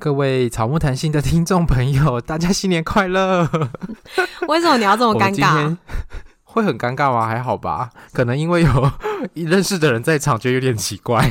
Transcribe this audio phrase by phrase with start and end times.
[0.00, 3.46] 各位草木谈心的听众朋友，大家新年快乐！
[4.48, 5.76] 为什么你要这么尴尬？
[6.42, 7.26] 会很尴尬吗？
[7.26, 8.90] 还好吧，可能因为有
[9.34, 11.30] 认识的人在场，觉得有点奇怪。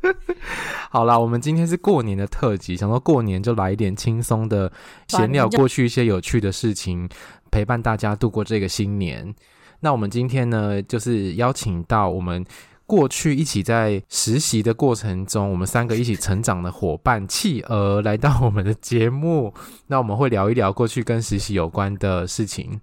[0.92, 4.70] 好啦，我们今天是过年的特辑，想说过年就来一点轻松的
[5.08, 7.08] 闲聊，过去一些有趣的事情，
[7.50, 9.34] 陪伴大家度过这个新年。
[9.80, 12.44] 那我们今天呢，就是邀请到我们。
[12.86, 19.54] 过去一起在实习的过程中，我们三个一起成长的伙伴企鹅来到我们的节目，
[19.88, 22.80] 那我们会聊一聊过去跟实习有关的事情。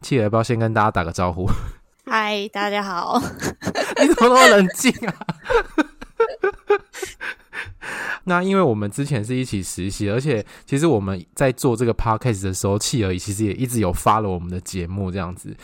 [0.00, 1.48] 企鹅要不要先跟大家打个招呼？
[2.06, 3.18] 嗨，大家好！
[4.02, 5.14] 你怎么那么冷静啊？
[8.24, 15.56] 那因为我们之前是一起实习，而且其实我们在做这个 podcast 的时候，企鹅其实也一直有 follow 我们的节目这样子。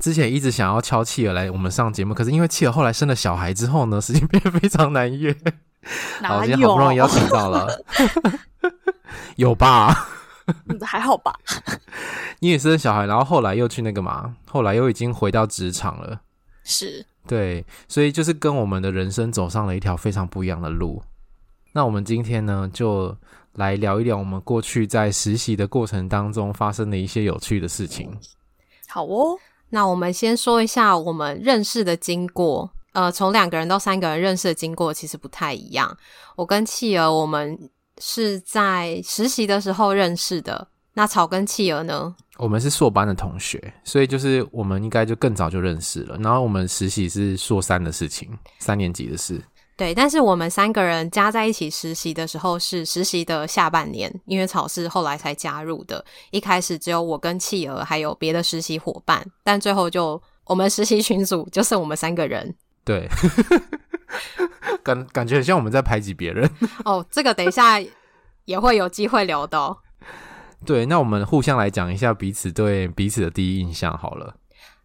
[0.00, 5.36] 之前一直想要敲企鹅来我们上节目，可是因为企鹅后来生了小孩之后呢，时间变得非常难约。
[6.22, 7.84] 好，今天好不容易邀请到了，
[9.36, 10.08] 有吧？
[10.84, 11.32] 还好吧？
[12.40, 16.20] 你也生了小孩，然后后来又去那个嘛，后来又已经回到职场了。
[16.64, 21.02] 是，对，所以就是跟我们的人生走上了一条非常不一样的路。
[21.72, 23.16] 那我们今天呢，就
[23.54, 28.16] 来聊一聊我们过去在实习的过程当中发生的一些有趣的事情。
[28.88, 29.38] 好哦。
[29.74, 35.96] 那我们先说一下我们认识的经过，呃，从两个人到三个人认识的经过其实不太一样。
[36.36, 37.58] 我跟契儿，我们
[37.98, 40.68] 是在实习的时候认识的。
[40.94, 42.14] 那草根契儿呢？
[42.36, 46.18] 我们是硕班的同学，所以就是我们应该就更早就认识了。
[46.18, 48.28] 然后我们实习是硕三的事情，
[48.58, 49.42] 三年级的事。
[49.82, 56.04] 对，但是我们三个人加在一起实习的时候是实习的下半年，因为草是后来才加入的。
[56.30, 62.54] 一开始只有我跟企鹅还有别的实习伙伴，但最后就我们实习群组就剩我们三个人。
[62.84, 63.08] 对，
[64.84, 66.48] 感感觉很像我们在排挤别人。
[66.86, 67.82] 哦，这个等一下
[68.44, 69.82] 也会有机会聊到。
[70.64, 74.36] 对，那我们互相来讲一下彼此对彼此的第一印象好了。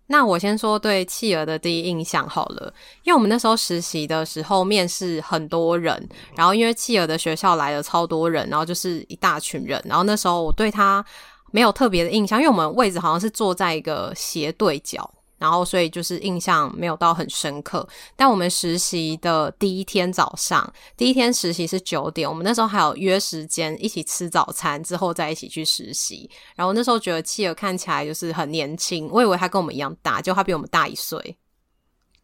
[0.08, 2.74] 那我先说对企鹅的第一印象好了，
[3.04, 11.06] 因为我们那时候实习的时候面试很多人，然后因为企鹅的学校来了超多人，然后就是一大群人，然后那时候我对他
[11.52, 15.10] 没有特别的印象，因为我们位置好像是坐在一个斜对角。
[15.38, 17.88] 然后，所以就是印象没有到很深刻。
[18.16, 26.30] 但我们实习的第一天早上，第一天实习是九点，我们那时候还有约时间一起吃早餐，之后再一起去实习。
[26.56, 31.38] 然后那时候觉得企鹅看起来就是很年轻，我以为他跟我们一样大，就他比我们大一岁，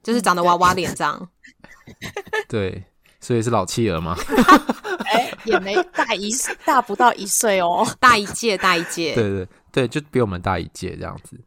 [0.02, 1.30] 就是长得娃娃脸这样。
[2.50, 2.84] 对，
[3.20, 4.18] 所以是老企鹅吗？
[5.06, 6.32] 哎、欸，也没大一
[6.66, 9.14] 大不到一岁哦，大一届，大一届。
[9.14, 11.40] 对对对，就比我们大一届这样子。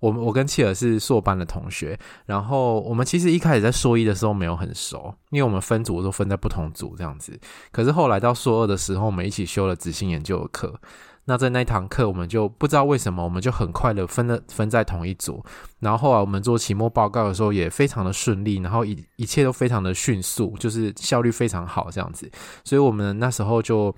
[0.00, 7.38] 我们我跟企鹅是硕班的同学，然后我们其实一开始在硕一的时候没有很熟，因为我们分组都分在不同组这样子。
[7.70, 10.80] 可是后来到硕二的时候，我们一起修了执行研究的课。
[11.26, 15.44] 那在那堂课，我们就不知道为什么，我们就很快的分了分在同一组。
[15.78, 22.28] 然后后来我们做期末报告的时候也非常的顺利，然后一一切都非常的迅速，就是效率非常好这样子。
[22.64, 23.94] 所以我们那时候就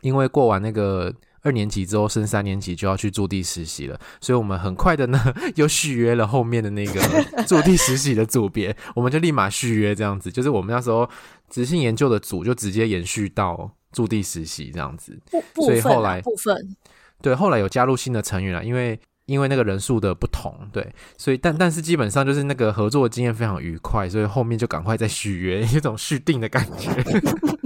[0.00, 1.14] 因为过完那个。
[1.42, 5.20] 二年级之后升三年级就要去驻地实习了，所以我们很快的呢
[5.56, 7.00] 又续约了后面的那个
[7.46, 11.08] 驻地实习的组别，我们就立马续约这样子，就是我们那时候
[11.48, 15.18] 执行研究的组就直接延续到驻地实习这样子，
[15.54, 16.76] 所以后来部分
[17.22, 26.90] 对后来有加入新的成员了，因为因为那个人数的不同，对，所以但但是基本上就是那个合作的经验非常愉快，所以后面就赶快再续约， 一种续订的感觉。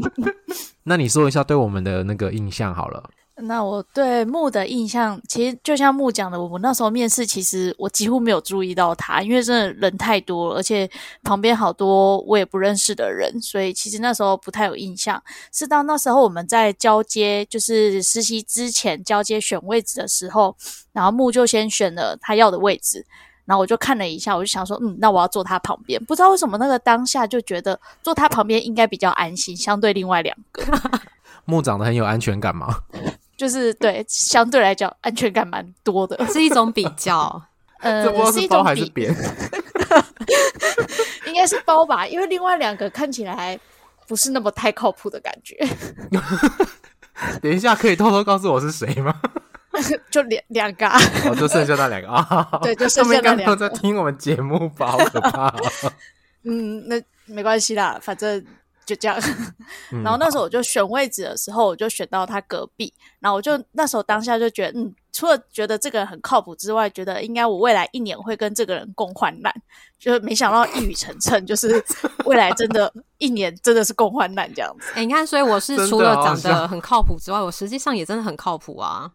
[0.85, 3.09] 那你说一下对我们的那个印象好了。
[3.37, 10.89] 那我对木的印象，其实就像木讲的，我那时候面试，其实我几乎没有注意到他，因为真的人太多了，而且
[11.25, 15.21] 旁边好多我也不认识的人，所以其实那时候不太有印象。
[15.51, 20.55] 是到那时候我们在交接，就是实习之前交接选位置的时候，
[20.93, 23.05] 然后木就先选了他要的位置，
[23.47, 26.03] 然后我就看了一下，我就想说，嗯，那我要坐他旁边。
[26.05, 30.63] 不知道为什么那个当下就觉得坐他旁边应该比较安心，相对另外两个。
[31.45, 32.69] 木长得很有安全感吗？
[33.43, 37.43] 就是对，相对来讲安全感蛮多的， 是一种比较。
[37.81, 39.13] 呃，这不知道是包还是扁？
[41.27, 43.59] 应该是包吧，因为另外两个看起来
[44.07, 45.57] 不是那么太靠谱的感觉。
[47.43, 49.13] 等一下，可以偷偷告诉我是谁吗？
[50.09, 50.87] 就两两个，
[51.29, 52.61] 哦，就剩下那两个啊。
[52.63, 53.57] 对，就剩下那两个。
[53.57, 54.93] 在听我们节目吧？
[54.93, 55.57] 好可怕啊。
[56.45, 58.47] 嗯，那没关系啦，反正。
[58.85, 59.19] 就这样，
[60.03, 62.93] 然后那时候我就选位置的时候，我就选到他隔壁。
[63.21, 69.55] 然后我就那时候当下就觉得，嗯，除了觉得这个人很靠谱之外，觉得应该我未来一年会跟这个人共患难。
[69.99, 71.81] 就没想到一语成谶，就是
[72.25, 74.91] 未来真的一年真的是共患难这样子。
[74.95, 79.13] 哎，你看，所以我是除了长得很靠谱之外，我实际上也真的很靠谱啊。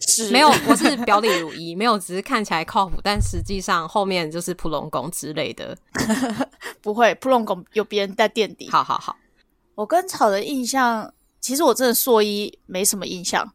[0.00, 5.76] 是没有，我是表里如一，没有，只是看起来靠谱，但实际上后面就是普龙宫之类的。
[6.80, 8.70] 不会，普龙宫有别人在垫底。
[8.70, 9.16] 好好好，
[9.74, 13.52] 我跟草的印象，其实我真的硕一没什么印象，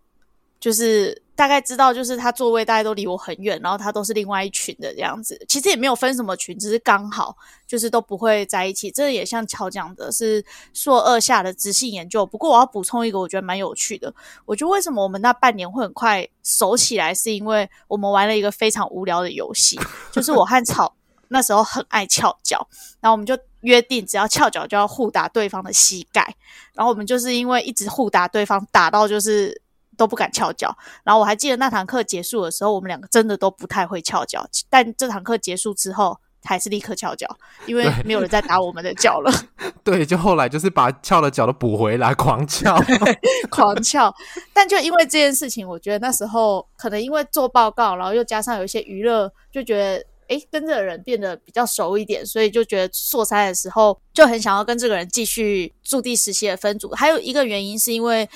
[0.60, 1.22] 就是。
[1.42, 5.44] 大概知道，就是他座位大概都离我很远，然后他都是另外一群的这样子。
[5.48, 7.36] 其实也没有分什么群，只是刚好
[7.66, 8.92] 就是都不会在一起。
[8.92, 12.24] 这也像乔讲的，是硕二下的直性研究。
[12.24, 14.14] 不过我要补充一个，我觉得蛮有趣的。
[14.46, 19.80] 我觉得为什么我们那半年会很快熟起来，是因为我们玩了一个非常无聊的游戏，
[20.12, 20.96] 就是我和草
[21.30, 22.68] 那时候很爱翘脚，
[23.00, 26.36] 然后我们就约定，只要翘脚就要互打对方的膝盖。
[26.76, 29.60] 然后我们就是因为一直互打对方，打到就是。
[29.98, 34.48] 都不敢翘脚，然后我还记得那堂课结束的时候，我们两个真的都不太会翘脚。
[34.70, 37.28] 但这堂课结束之后，还是立刻翘脚，
[37.68, 39.32] 因为没有人再打我们的脚了。
[39.84, 42.82] 对，就后来就是把翘的脚都补回来，狂翘，
[43.52, 44.14] 狂翘。
[44.54, 56.90] 但就因为这件事情，我觉得那时候可能因为做报告，然后又加上有一些娱乐，就觉得诶，跟这个人变得比较熟一点，所以就觉得硕三的时候就很想要跟这个人继续驻地实习的分组。
[56.92, 58.28] 还有一个原因是因为。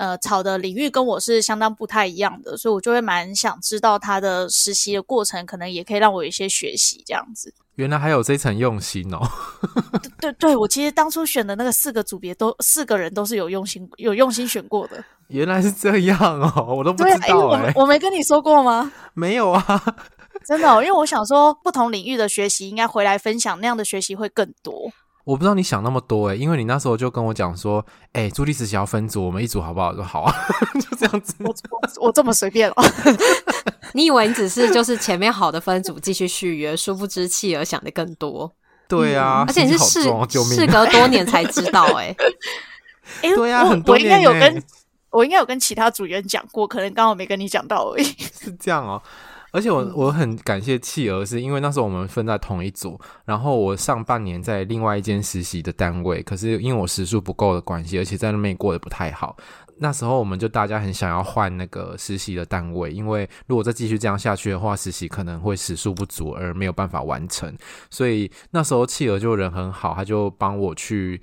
[0.00, 7.52] 呃，炒的领域跟我是相当不太一样的，所以我就会蛮想知道他的实习的过程，可能也可以让我有一些学习这样子。
[7.74, 9.20] 原来还有这层用心哦！
[10.18, 15.04] 对对对，我其实当初选的那个四个组别都四个人都是有用心有用心选过的。
[15.28, 17.38] 原来是这样哦，我都不知道。
[17.38, 18.90] 我我没跟你说过吗？
[19.12, 19.62] 没有啊，
[20.46, 24.90] 真的、哦，因为我想说不同领域的学习应该回来分享，那样的学习会更多。
[25.30, 27.84] 我不知道你想那么多诶，因为你那时候就跟我讲说，
[28.14, 29.90] 哎，驻地实习要分组，我们一组好不好？
[29.90, 30.34] 我说好啊，
[30.74, 31.34] 就这样子。
[31.38, 32.82] 我我，我这么随便哦？
[33.94, 38.50] 你以为你只是就是前面好的分组继续续约，殊不知企鹅想的更多。
[38.88, 42.16] 对啊，而且你是事事隔多年才知道诶。
[43.22, 44.62] 哎，对啊，我很多年我应该有跟
[45.10, 48.02] 我应该有跟其他组员讲过，可能刚好没跟你讲到而已。
[48.04, 49.00] 是这样哦。
[49.52, 59.36] 而且我我很感谢企鹅，是因为那时候我们分在同一组，然后我上半年在另外一间实习的单位，可是因为我时数不够的关系，而且在那边过得不太好。
[59.78, 67.56] 那时候我们就大家很想要换那个实习的单位，因为如果再继续这样下去的话，实习可能会时数不足而没有办法完成。
[67.88, 71.20] 所以那时候企鹅就人很好，他就帮我去。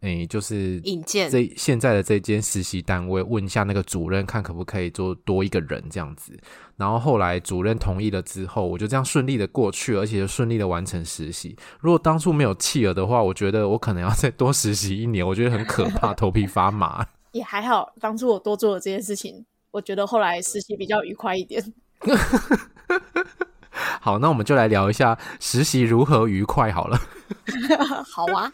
[0.00, 6.32] 诶、欸，就是引荐这现在的这间实习单位，问一下那个主任，看可不可以做多一个人这样子。
[6.76, 11.54] 然后后来主任同意了之后，我就这样顺利的过去，而且就顺利的完成实习。
[11.80, 17.06] 如果当初没有弃儿的话，我觉得我可能要再多实习一年，我觉得很可怕， 头皮发麻。
[17.32, 21.62] 也还好，当初我多做了这件事情，我觉得后来实习比较愉快一点。
[24.00, 26.98] 好，那我们就来聊一下实习如何愉快好了。
[28.10, 28.50] 好啊。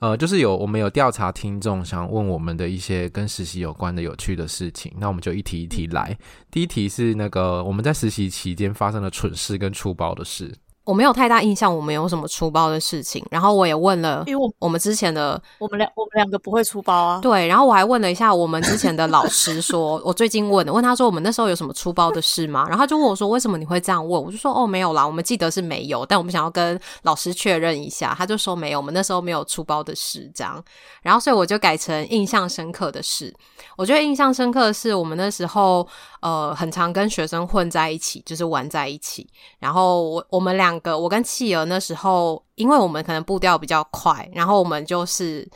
[0.00, 6.16] 呃，就是有我们有调查听众想问我们的一些跟实习有关的有趣的事情，那我们就一题一题来。
[6.50, 10.54] 第一题是那个我们在实习期间发生的蠢事跟粗暴的事。
[10.84, 13.24] 我没有太大印象，我们有什么出包的事情。
[13.30, 17.20] 然后我也问了，因为我们之前的我们两我们两个不会出包啊。
[17.20, 22.66] 对，然后我还问了一下我们之前的老师说，说 我最近问的问他说我们那时候有什么出包的事吗？
[22.68, 24.22] 然后他就问我说为什么你会这样问？
[24.22, 28.14] 我就说哦没有啦，我们记得是没有，但我们想要跟老师确认一下。
[28.16, 30.62] 他就说没有，我们那时候没有出包的事这样。
[31.02, 33.34] 然后所以我就改成印象深刻的事。
[33.76, 35.86] 我觉得印象深刻的是我们那时候
[36.20, 39.26] 呃很常跟学生混在一起，就是玩在一起。
[39.58, 45.48] 然后我我们两个我跟企鹅那时候，因为我们可能步调比较快，然后我们就是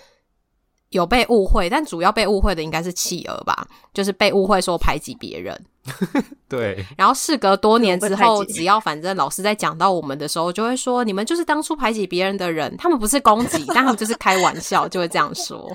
[0.90, 5.58] 有被误会，但主要被误会的应该是企鹅吧，就是被误会说排挤别人。
[6.48, 6.84] 对。
[6.96, 15.74] 然后事隔多年之后，只要反正老师在讲到我们的时候，就会说你们就是当初排挤别人的人，他们不是攻击， 但他们就是开玩笑，就会这样说。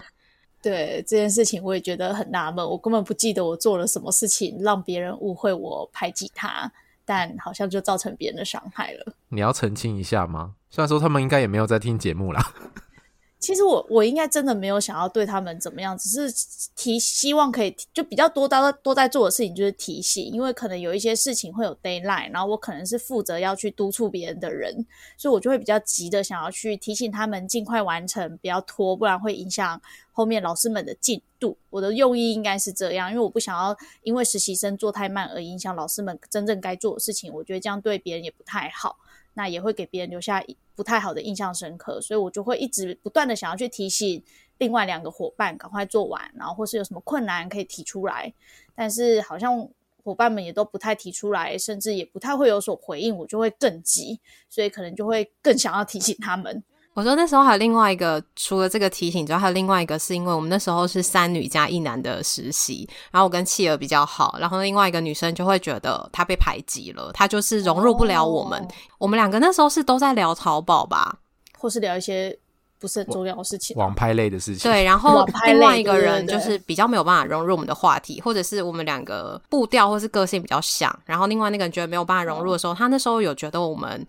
[0.61, 6.71] 对这件事情，我也觉得很纳闷，我根本不记得我做了什么事情让别人误会我排挤他。
[7.05, 9.15] 但好像就造成别人的伤害了。
[9.29, 10.55] 你要澄清一下吗？
[10.69, 12.53] 虽然说他们应该也没有在听节目啦。
[13.43, 16.33] 其实我我应该真的没有想要对他们怎么样，只是
[16.77, 24.73] 提希望可以就比较多多多在做的事情就是提醒，因为可能有一些事情会有 deadline，然后我可能是负责要去督促别人的人，
[25.17, 29.81] 所以我就会比较急的想要去提醒他们尽快完成，不要拖，不然会影响
[30.13, 31.57] 后面老师们的进度。
[31.69, 38.95] 我的用意应该是这样，因为我不想要因为实习生做太慢而影响老师们真正该做的事情，我觉得这样对别人也不太好。
[39.33, 40.43] 那也会给别人留下
[40.75, 44.23] 不太好的印象深刻，所以我就会一直不断的想要去提醒
[44.57, 48.33] 另外两个伙伴赶快做完，然后或是有什么困难可以提出来，
[48.75, 49.67] 但是好像
[50.03, 56.63] 伙伴们也都不太提出来，甚至也不太会有所回应，我就会更急，所以可能就会更想要提醒他们。
[56.93, 68.61] 我说那时候还有另外一个，除了这个提醒之外，还有另外一个是因为我们那时候是三女加一男的实习，然后我跟企鹅比较好，然后另外一个女生就会觉得她被排挤了，她就是融入不了我们。
[68.61, 68.67] 哦、
[68.99, 71.17] 我们两个那时候是都在聊淘宝吧，
[71.57, 72.37] 或是聊一些
[72.79, 74.69] 不是很重要的事情，网拍类的事情。
[74.69, 84.05] 对，然 后另外一个人就是比较没有办法融入我们的话题，或者是我们两个步调或是个性比较像，然后另外那个人觉得没有办法融入的时候，哦、他那时候有觉得我们。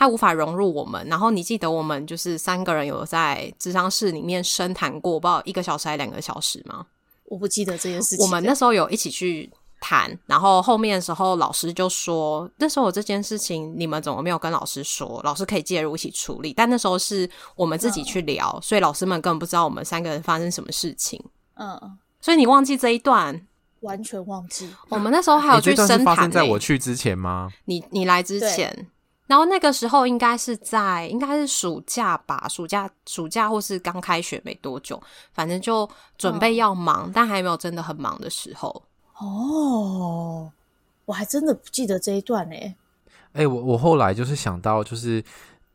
[0.00, 6.86] 他无法融入我们，然后你记得我们就是三个人有在智商室里面深谈过，不知道一个小时还是两个小时吗？
[7.26, 8.24] 我不记得这件事情。
[8.24, 15.20] 我们那时候有一起去谈，然后后面的时候老师就说，那时候有这件事情你们怎么没有跟老师说？
[15.22, 21.22] 老师可以介入一起处理，但那时候是我们自己去聊，嗯、所以老师们根本不知道我们三个人发生什么事情。
[21.56, 21.78] 嗯，
[22.22, 23.46] 所以你忘记这一段？
[23.80, 24.66] 完全忘记。
[24.88, 25.98] 我们那时候还有去深谈、欸。
[25.98, 27.50] 欸、发生在我去之前吗？
[27.66, 28.86] 你你来之前。
[29.30, 35.00] 然后那个时候应该是在，应该是暑假吧，暑假暑假或是刚开学没多久，
[35.32, 38.82] 反正就准备要忙，嗯、但还没有真的很忙的时候。
[39.18, 40.50] 哦，
[41.04, 42.56] 我还真的不记得这一段呢。
[43.34, 45.22] 哎、欸，我我后来就是想到，就是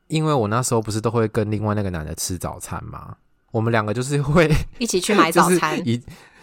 [0.07, 3.15] 因为我那时候不是都会跟另外那个男的吃早餐嘛？
[3.51, 5.81] 我们两个就是会一起去买早 餐。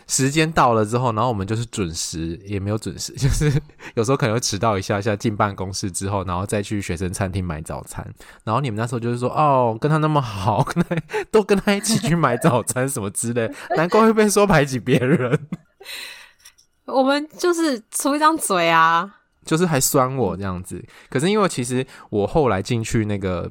[0.07, 3.53] 时间到了之后，然后我们就是准时，也没有准时， 就是
[3.95, 5.17] 有时候可能会迟到一下下。
[5.23, 8.05] 进办公室之后，然后再去学生餐厅买早餐。
[8.43, 10.97] 然后你们那时候就是说，哦，跟他那么好， 跟他
[11.31, 15.47] 都跟他一起去买早餐什么之类，难怪会被说排挤别人。
[16.87, 19.09] 我们就是出一张嘴啊，
[19.45, 20.85] 就是还酸我这样子。
[21.09, 23.51] 可是因为其实我后来进去那个。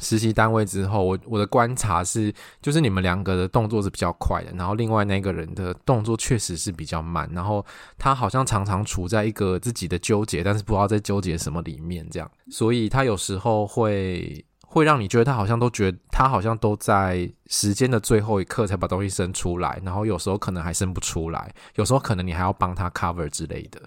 [0.00, 2.32] 实习单位之后，我我的观察是，
[2.62, 7.64] 就是你们两个的动作是比较快的，然后另外那个人的动作确实是比较慢，然后
[7.98, 23.78] 他好像常常处在一个自己的纠结，但是不知道在纠结什么里面这样，所以他有时候会会让你觉得他好像都觉得他好像都在时间的最后一刻才把东西生出来，然后有时候可能还生不出来，有时候可能你还要帮他 cover 之类的，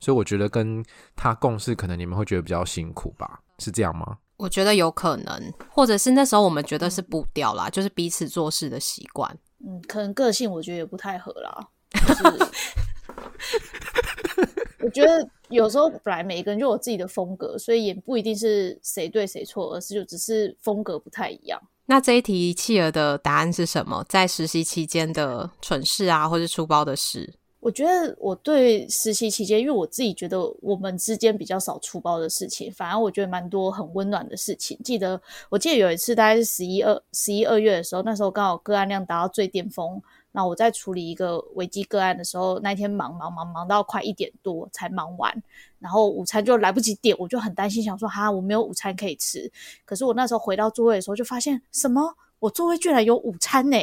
[0.00, 3.38] 所以我觉得跟他共事，可能你们会觉得比较辛苦吧？
[3.60, 4.16] 是这样吗？
[4.42, 9.38] 我觉得有可能，或者是那时候我们觉得是步调啦，就是彼此做事的习惯。
[9.64, 11.68] 嗯，可能个性我觉得也不太合啦。
[11.92, 12.24] 就是、
[14.82, 21.60] 我觉得有时候本来每一个人就有自己的风格，所以也不一定是谁对谁错，而是就只是风格不太一样。
[21.86, 24.04] 那这一题企鹅的答案是什么？
[24.08, 27.32] 在实习期间的蠢事啊，或是出包的事？
[27.62, 34.76] 我觉得我对实习期间，因为我自己觉得我们之间比较少出包的事情，反而我觉得蛮多很温暖的事情。
[34.82, 40.02] 记得我记得有一次大概是十一二十一二月的时候，那时候刚好个案量达到最巅峰，
[40.32, 45.32] 那我在处理一个危机个案的时候，那天忙忙忙忙到快一点多才忙完，
[45.78, 49.48] 然后午餐就来不及点，我就很担心，想说哈我没有午餐可以吃。
[49.84, 52.16] 可是我那时候回到座位的时候，就发现什么？
[52.40, 53.78] 我座位居然有午餐呢！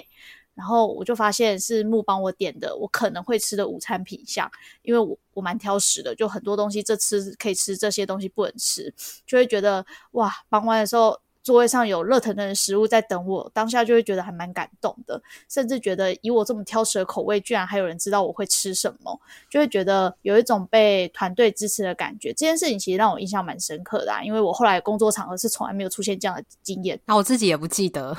[0.59, 4.51] 然后我就发现是木帮我点的，我可能会吃的午餐品项，
[4.81, 8.93] 因为我我蛮挑食的，就很多东西这吃可以吃，这些东西不能吃，
[9.25, 19.17] 就会觉得哇，忙完的时候座位上有热腾腾的食物在等我，当下就会觉得还蛮感动的，甚至觉得以我这么挑食的口味，居然还有人知道我会吃什么，
[19.49, 22.33] 就会觉得有一种被团队支持的感觉。
[22.33, 28.17] 这件事情其实让我印象蛮深刻的啊，因为我后来工作场合是从来没有出现这样的经验，那我自己也不记得。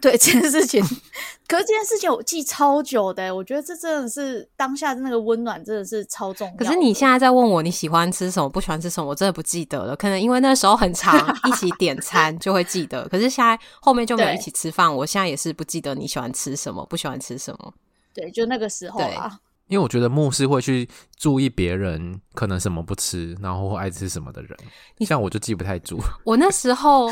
[0.00, 0.82] 对这件事情，
[1.46, 6.54] 可是这件事情我记超久的，我觉得这真的是当下的那个温暖，真的是超重要。
[6.56, 9.94] 可是你现在在问我你喜欢吃什么，不喜欢吃什么，我真的不记得了。
[9.94, 11.14] 可能因为那时候很长
[11.46, 17.74] 一起点餐就会记得，可是现在后面就没有一起吃饭，我现在也是不记得你喜欢吃什么，不喜欢吃什么。
[18.14, 19.38] 对，就那个时候啊。
[19.70, 20.86] 因为我觉得牧师会去
[21.16, 24.50] 注意别人可能什么不吃，然后爱吃什么的人，
[25.06, 25.96] 像我就记不太住。
[26.24, 27.08] 我那时候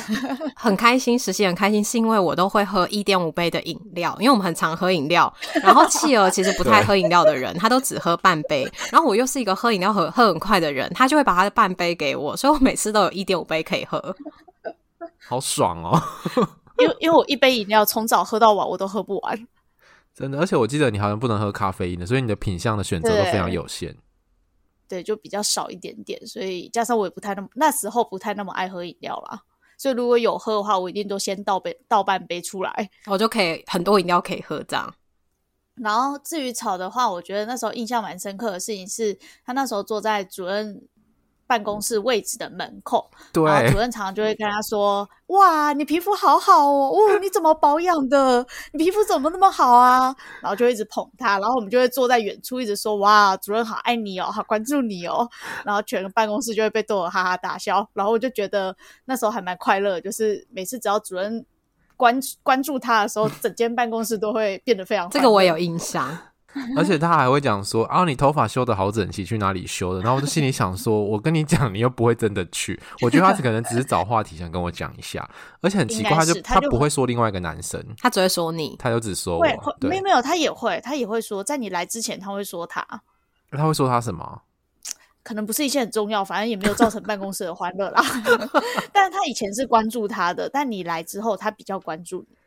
[0.56, 5.32] 很开心，实习很开心，是因为我都会喝一点五杯的饮料，因为我们很常喝饮料。
[5.62, 8.68] 然后企鹅其实不太喝饮料的人，他都只喝半杯。
[8.90, 14.16] 然后我又是一个喝饮料喝喝很快的人，他就会把他的半杯给我，所以我每次都有一点五杯可以喝，
[15.28, 16.02] 好爽哦。
[16.78, 19.48] 因为因为我一杯饮料从早喝到晚，我都喝不完。
[20.18, 23.96] 真的，而且我记得你好像不能喝咖啡因的，所以你的品相的选择都非常有限。
[24.88, 29.40] 对，就比较少一点点，所以加上我也不太那么那时候不太那么爱喝饮料啦。
[29.76, 34.92] 所以如果有喝的话，我一定都先倒杯倒半杯出来，我就可以很多饮料可以喝这样。
[35.76, 40.82] 然后至于吵的话，我觉得那时候印象蛮深刻的事情是，他那时候坐在主任
[41.48, 48.46] 办公室位置的门口，对，然后主任常常就会跟他说：“哇，你皮肤好好哦，哦，你怎么保养的？
[48.72, 55.26] 你皮肤怎么那么好啊？”然后就一直捧他，然后我们就会坐在远处一直说：“哇，主任好爱你哦，好关注你哦。”
[55.64, 58.76] 然后全个办公室就会被逗得哈哈大笑，然后我就觉得
[59.06, 61.42] 那时候还蛮快乐，就是每次只要主任
[61.96, 65.08] 关关注他的时候，整间办公室都会变得非常。
[65.08, 66.16] 这个我也有印象。
[66.76, 70.00] 而且他还会讲说啊，你头发修的好整齐，去哪里修的？
[70.00, 72.80] 然后我就心里想说，我跟你讲，你又不会真的去。
[73.02, 75.28] 我觉得他可能只是找话题想跟我讲一下，
[75.60, 79.42] 而且很奇怪，他就他不会说另外一个男生，他只会说你，他就只说我。
[79.80, 82.86] 没有没有，他也会，他也会说，在你来之前他会说他，
[83.50, 84.42] 他会说他什么？
[85.22, 88.02] 可能不是一些很重要，反正也没有造成办公室的欢乐啦。
[88.94, 92.37] 但是他以前是关注他的，但你来之后，他比较关注你。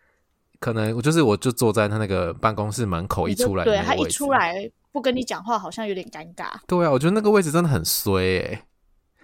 [0.62, 6.52] 可能我就是我就坐在他那个办公室门口一出来，对，他一出来不跟你讲话，好像有点尴尬。
[6.68, 8.64] 对啊，我觉得那个位置真的很衰哎、欸。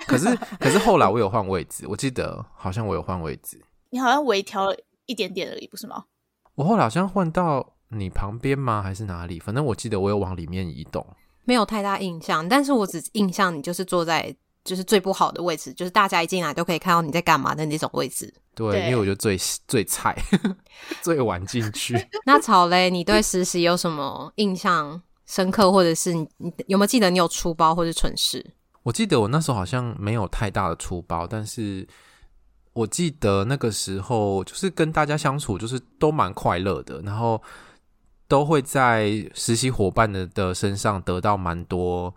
[0.07, 3.63] 可是 可是后来我有换位置，我记得好像我有换位置。
[3.91, 4.75] 你好像微调了
[5.05, 6.05] 一点点而已，不是吗？
[6.55, 8.81] 我后来好像换到你旁边吗？
[8.81, 9.39] 还是哪里？
[9.39, 11.05] 反正我记得我有往里面移动，
[11.45, 12.49] 没有太大印象。
[12.49, 14.35] 但是我只印象你就是坐在
[14.67, 18.31] 就是最不好的位置，就是大家一进来都可以看到你在干嘛的那种位置。
[18.53, 20.13] 对， 对，因为我觉得最最菜，
[21.01, 21.95] 最晚进去。
[22.27, 28.45] 那草嘞，你对实习有什么印象深刻，或者是你，你有没有记得你有出包或者蠢事？
[28.83, 31.87] 我记得我那时候好像没有太大的出包，但是
[32.73, 37.41] 我记得那个时候就是跟大家相处，就是都蛮快乐的，然后
[38.27, 42.13] 都会在实习伙伴的的身上得到蛮多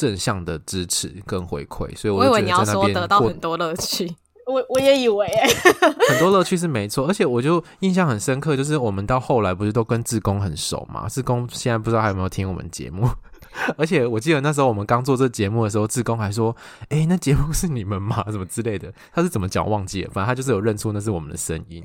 [0.00, 4.10] 正向的支持跟回馈，所以我，就觉得在那边我以为你要说得到很多乐趣。
[4.50, 5.46] 我我也以为哎，
[6.08, 11.06] 很多乐趣是没错，而且我就印象很深刻，就是我们到后来不是都跟志工很熟嘛？
[11.06, 13.06] 志工现在不知道还有没有听我们节目，
[13.76, 16.54] 而且我记得那时候我们刚做这节目的时候，志工还说
[16.88, 18.24] ：“哎、欸，那节目是你们吗？
[18.30, 21.84] 什么之类的？”他是怎么讲忘记了，反正他就是有认出那是我们的声音。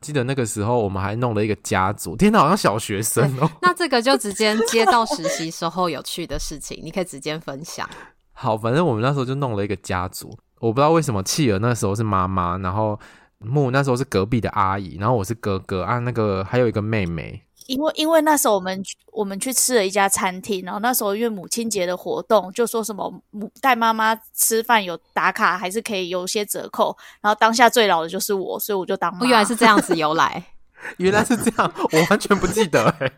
[0.00, 3.50] 记得那个时候我们还弄了一个家族，天哪，好像小学生哦、喔。
[3.62, 7.88] 那这个就直接接到实习时候有趣的事情，你可以直接分享。
[8.32, 10.36] 好，反正我们那时候就弄了一个家族。
[10.60, 12.98] 我不知道为什么企鹅那时候是妈妈，然后
[13.38, 17.42] 木那时候是隔壁的阿姨，然后我是哥哥啊，那个还有一个妹妹。
[17.66, 26.96] 因为因为那时候我们我们去吃了一家餐厅，然后那时候因为母亲节的活动，就说什么母带妈妈吃饭有打卡，还是可以有些折扣。
[27.20, 29.26] 然后当下最老的就是我，所以我就当妈。
[29.26, 30.42] 原来是这样子由来，
[30.98, 33.12] 原来是这样，我完全不记得哎、欸。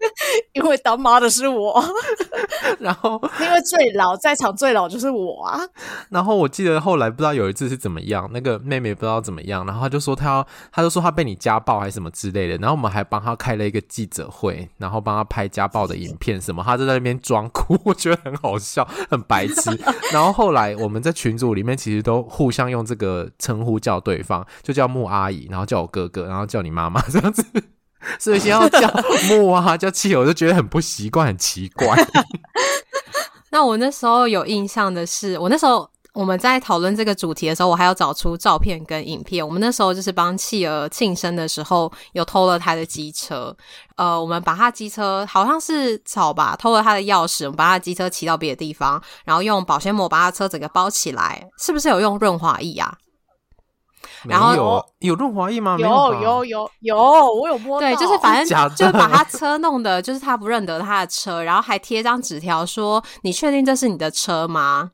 [0.54, 1.82] 因为当妈的是我，
[2.78, 5.60] 然后 因为最老在场最老就是我啊。
[6.10, 12.56] 然后我记得后来不知道有一次是怎么样，那个妹妹不知道怎么样，然后她就说她要，她就说她被你家暴还是什么之类的。
[12.58, 19.70] 然后我们还帮她开了一个记者会，然后帮她拍家暴的影片什么，她就在那边装哭，我觉得很好笑，很白痴。
[20.12, 27.44] 然后后来我们在群组里面其实都互相用这个称呼叫对方，就叫木阿姨，然后叫我哥哥，然后叫你妈妈这样子。
[28.18, 28.88] 所以先要叫
[29.28, 31.96] 木啊，叫企鹅，我就觉得很不习惯，很奇怪。
[33.50, 39.46] 那我那时候有印象的是，我那时候我们在讨论这个主题的时候，我还要找出照片跟影片。
[39.46, 43.56] 我们那时候就是帮企鹅庆生的时候，有偷了他的机车。
[43.96, 51.48] 呃，我们把他机车好像是找吧，偷了他的钥匙，我们把他机车骑到别的地方，然后用保鲜膜把他车整个包起来。
[51.58, 52.94] 是不是有用润滑液啊？
[54.24, 55.76] 然后有有润滑液吗？
[55.78, 55.86] 有
[56.22, 57.86] 有有有，我有摸到。
[57.86, 64.90] 对，就是反正 就是把他车弄的，就是他不认得他的车，然后还贴张纸条说：“你确定这是你的车吗？”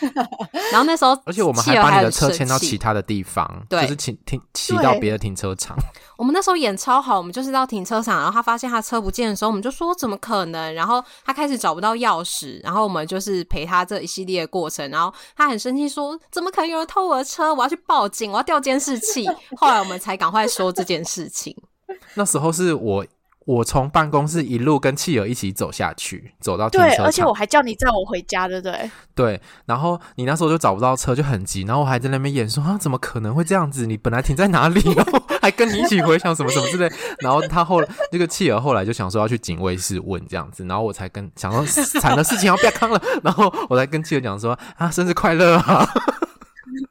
[0.72, 5.76] 然后那时候，而且我们还把你的车牵到其他的地方，对，就是停停骑到别的停车场。
[6.16, 10.74] 我们那时候演超好，我们就是到停车场，然后他发现他车不见的时候，我们就说怎么可能？
[10.74, 17.52] 然后他开始找不到钥匙，然后我们就是陪他这一系列的过程，然后他很生气说：“怎么可能有人偷我的车？
[17.54, 21.54] 我要去报警，我要调监视器。”后来我们才赶快说这件事情。
[22.14, 23.06] 那时候是我。
[23.46, 26.96] 我从办公室一路跟企鹅一起走下去，走到停车场。
[26.96, 28.90] 对，而且我还叫你载我回家，对不对？
[29.14, 33.86] 对，然后你那时候就找不到车，就很急，然后我还在那边演说啊，怎么可能会这样子？
[33.86, 34.80] 你本来停在哪里？
[34.94, 36.92] 然后还跟你一起回想什么什么之类。
[37.20, 41.64] 然后他后来这个企鹅后来就想说要去警卫室问这样子，然后我才跟想说
[42.00, 45.88] 惨的事情要变康了，然后我才跟企鹅讲说啊，生日快乐啊！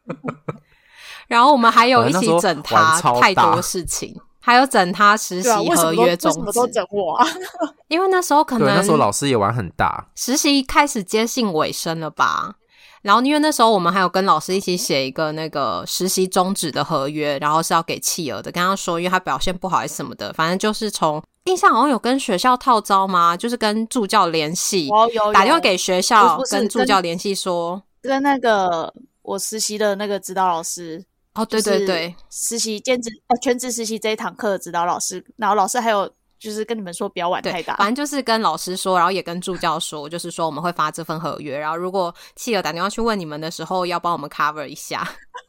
[1.27, 4.15] 然后我们还有一起整他太多事情，
[4.45, 7.27] 还有整他实习合约终止，为什么都整我啊？
[7.89, 12.53] 因为那时候可能那时候老师也玩很大，实习开始接近尾声了吧。
[13.01, 23.35] 然后因为那时候我们还有跟老师一起写一个那个实习终止的合约，然后是要给企鹅的，跟他说，因为他表现不好还是什么的，反正就是从印象好像有跟学校套招吗？
[23.35, 31.03] 就是跟助教联系，哦有有打电话给学校跟助教联系说，跟那个我实习的那个指导老师
[31.35, 36.11] 哦，对对对，实习兼职呃全职实习这一堂课的指导老师，然后老师还有。
[36.37, 45.01] 就是跟你们说不要玩太大，反正就是跟老师说，然后也跟助教说， 就是说我们会发这份合约，然后如果企鹅打电话去问你们的时候，要帮我们 cover 一下。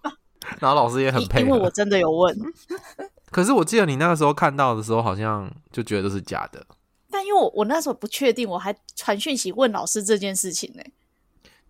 [0.61, 2.35] 然后老师也很配合，因为我真的有问。
[3.31, 6.64] 可是我记得你那个时候看到的时候，好像就觉得是假的。
[7.11, 10.92] 但因为我我那时候不确定，我还传讯息问老师这件事情呢、欸。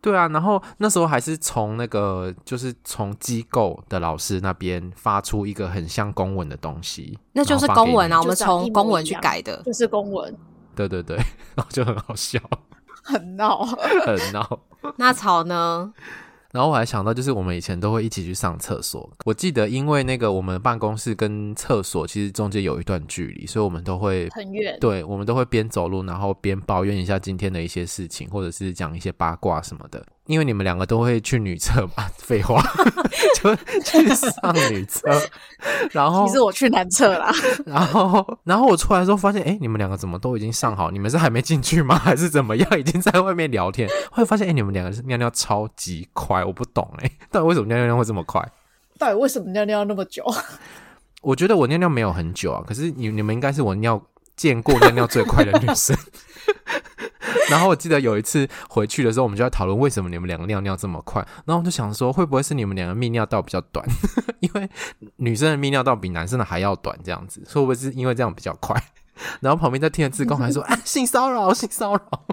[0.06, 10.32] 对啊，然后那时候还是从那个，就是从机构的老师那边发出一个很像公文的东西，那就是公文啊，我们从公文去改的，就是公文。
[10.76, 11.16] 对对对，
[11.56, 12.38] 然后就很好笑，
[13.02, 13.64] 很闹，
[14.06, 14.60] 很闹。
[14.94, 15.92] 那草呢？
[16.56, 19.06] 然后我还想到，就是我们以前都会一起去上厕所。
[19.26, 24.78] 我记得，因为那个我们办公室跟厕所其实中间有一段距离，所以我们都会很远。
[24.80, 30.02] 对，我们都会边走路，然后边抱怨一下今天的一些事情，或者是讲一些八卦什么的。
[30.26, 32.10] 因为你们两个都会去女厕吧？
[32.18, 32.62] 废话，
[33.40, 35.08] 就去上女厕。
[35.92, 37.32] 然后其实我去男厕啦。
[37.64, 40.90] 然后，然后我出来的时候发现，哎，你们两个怎么都已经上好？
[40.90, 41.96] 你们是还没进去吗？
[41.98, 42.78] 还是怎么样？
[42.78, 43.88] 已经在外面聊天。
[44.10, 48.46] 后来发现，哎，你们两个是尿尿超级快，我不懂哎，到底为什么尿尿会这么快？
[48.98, 50.24] 到底为什么尿尿那么久？
[51.22, 54.00] 我觉得我尿尿没有很久啊，可是你你们应该是我尿
[54.36, 55.96] 见过尿尿最快的女生。
[57.50, 61.26] 然后我记得有一次回去的时候，我们就在讨论为什么你们两个尿尿这么快。
[61.44, 63.86] 然后我就想说，会不会是你们两个泌尿道比较短？
[64.40, 64.68] 因为
[65.16, 68.80] 女生的泌尿道比男生的还要短，这样子，会不会是因为这样比较快？
[69.40, 72.26] 然后旁边在听的志工还说：“啊，性骚扰，性骚扰。”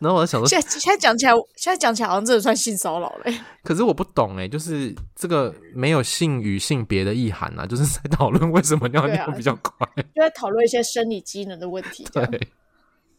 [0.00, 3.38] 然后我就想说，现在现在讲起来，现在讲起来好像真的算性骚扰嘞。
[3.62, 12.06] 可是我不懂哎，就是这个没有性与性别的意涵啊，就是在讨论为什么尿尿比较快，啊、就在讨论一些生理机能的问题。
[12.12, 12.48] 对。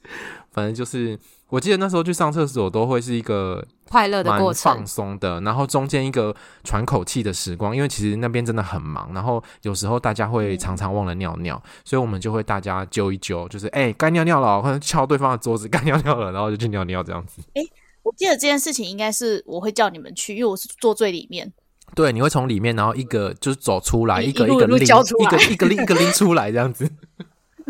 [0.51, 1.17] 反正就是，
[1.49, 17.41] 我记得那时候去上厕所都会是一个快乐的过程，放松的，然后中间一个喘口气的时光，因为其实那边真的很忙，然后有时候大家会常常忘了尿尿，嗯、所以我们就会大家揪一揪，就是哎，该、欸、尿尿了，或者敲对方的桌子， 该尿尿了，然后就去尿尿这样子。
[17.53, 17.71] 哎、欸，
[18.03, 21.51] 我记得这件事情应该是我会叫你们去，因为我是坐最里面。
[21.93, 24.79] 对，你会从里面，然后一个就是走出来，一个一个拎，一
[25.25, 26.89] 个一个拎一个拎出来这样子。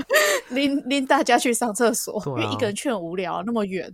[0.50, 3.92] 拎拎大家去上厕所，啊，因为一个人去很无聊，那么远。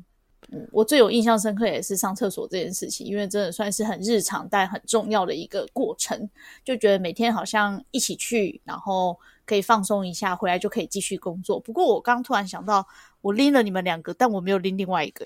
[0.50, 6.30] 嗯，我最有印象深刻也是上厕所这件事情，因为真的算是很日常但很重要的一个过程，
[6.64, 11.60] 就觉得每天好像一起去，然后可以放松一下，回来就可以继续工作。
[11.60, 12.88] 不过我刚突然想到，
[13.20, 15.26] 我拎了你们两个，但我没有拎另外一个。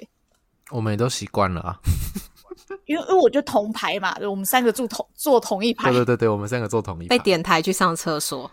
[0.72, 1.78] 我们也都习惯了啊，
[2.86, 5.92] 因为因为我就同排嘛，我们三个住同坐同一排。
[5.92, 7.16] 对对对对，我们三个坐同一排。
[7.16, 8.50] 被点台去上厕所。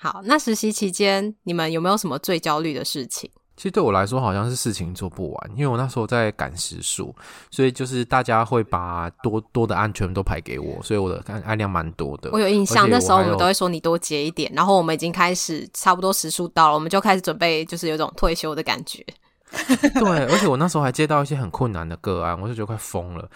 [0.00, 3.28] 好，那实习期间你们有没有什么最焦虑的事情？
[3.56, 7.12] 其实对我来说，好像是事情做不完，因为我那时候在赶时数，
[7.50, 12.30] 所以就是大家会把多多的案全部都排给我，所以我的案案量蛮多的。
[12.32, 19.04] 我有印象，那时候我们都会说你多接一点，然后我们已经开始差不多时数到了，我们就开始准备，就是有种退休的感觉。
[19.50, 23.28] 对，而且我那时候还接到一些很困难的个案，我就觉得快疯了。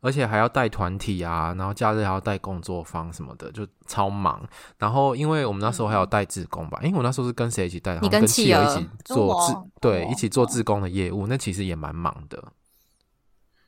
[0.00, 4.46] 而且还要带团体啊，然后假日还要带工作坊什么的，就超忙。
[4.78, 7.98] 然后因为我们那时候还有带志工吧，因为我那时候是跟谁一起带？
[8.00, 12.52] 你跟企鹅一起做志，对，一起做志工的业务，那其实也蛮忙的。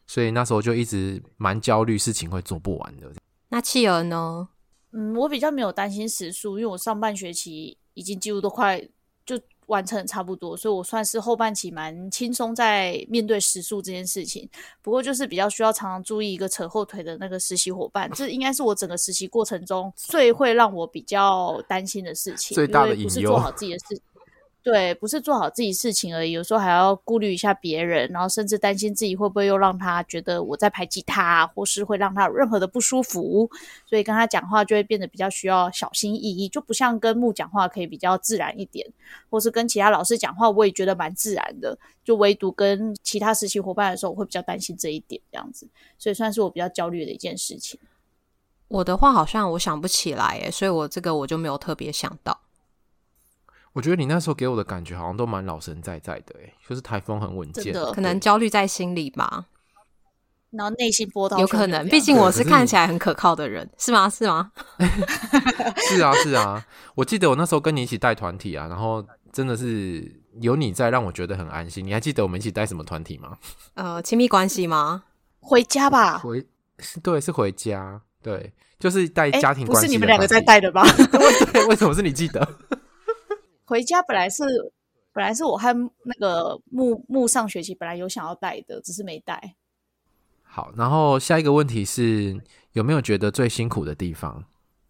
[0.07, 3.11] 所以那时候就一直蛮焦虑，事情会做不完的。
[3.49, 4.49] 那企鹅呢？
[4.93, 8.89] 嗯，我比较没有担心时数，因为我上半学期已经几乎都快就。
[9.69, 14.49] 完成差不多，所以我算是后半期蛮轻松在面对时速这件事情。
[14.83, 24.01] 不过就是比较需要常常注意一个扯后腿的那个实习伙伴，这应该是我整个实习过程中最会让我比较担心的事情，最大的隐忧，因为不是做好自己的事。
[24.61, 33.49] 对，不是做好自己事情而已，有时候还要顾虑一下别人，然后甚至担心自己会不会又让他觉得我在排挤他，或是会让他有任何的不舒服，
[33.87, 38.87] 所以跟他讲话就会变得比较需要小心翼翼，就不像跟木讲话可以比较自然一点，
[39.31, 45.67] 或是跟其他老师讲话，我也觉得蛮自然的，就唯独跟其他实习伙伴的时候，我会比较担心这一点，这样子，
[45.99, 47.81] 所以算是我比较焦虑的一件事情。
[48.67, 52.39] 我的话好像我想不起来诶，所以我这个我就没有特别想到。
[53.79, 59.45] 我觉得你那时候给我的感觉好像都蛮老神在在的，诶，就是台风很稳健，的，可能焦虑在心里吧。
[60.51, 64.11] 然后内心波涛有可能，毕竟我是看起来很可靠的人，是吗？
[64.11, 64.51] 是吗？
[65.89, 66.67] 是啊，是啊。
[66.97, 71.87] 我记得我那时候跟你一起带团体啊，然后真的是有你在，让我觉得很安心。
[71.87, 73.39] 你还记得我们一起带什么团体吗？
[73.75, 75.05] 呃，亲密关系吗？
[75.39, 76.19] 回家吧。
[76.19, 76.45] 回
[76.81, 78.01] 是，对，是回家。
[78.21, 79.87] 对，就是带家庭关系。
[79.87, 80.85] 不是你们两个在带的吧？
[81.53, 82.41] 对，为什么是你记得？
[83.69, 84.43] 回家本来是
[85.13, 89.57] 本来是我和那个木木上学期本来有想要带的，只是没带。
[90.43, 92.41] 好，然后下一个问题是
[92.73, 94.43] 有没有觉得最辛苦的地方？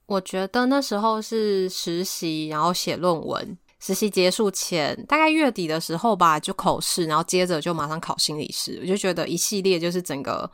[0.06, 3.58] 我觉得那时候是实习，然后写论文。
[3.80, 8.78] 实习结束前，大概月底的时候吧，就口试，然后接着就马上考心理师。
[8.80, 10.48] 我就觉得一系列就是整个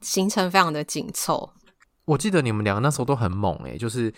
[0.00, 1.48] 行程非常的紧凑。
[2.04, 4.12] 我记得你们两个那时候都很猛诶，就是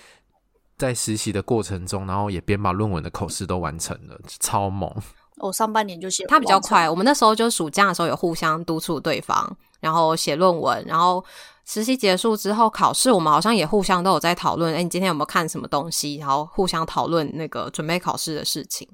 [0.80, 4.90] 在实习的过程中，然后也边把论文的口试都完成了，超猛。
[5.36, 6.88] 我上半年就写，他比较快。
[6.88, 11.22] 我们那时候就暑假的时候有互相督促对方，然后写论文，然后
[11.64, 14.74] 实习结束之后考试，我们好像也互相都有在讨论。
[14.74, 16.16] 哎，你今天有没有看什么东西？
[16.16, 18.88] 然后互相讨论那个准备考试的事情。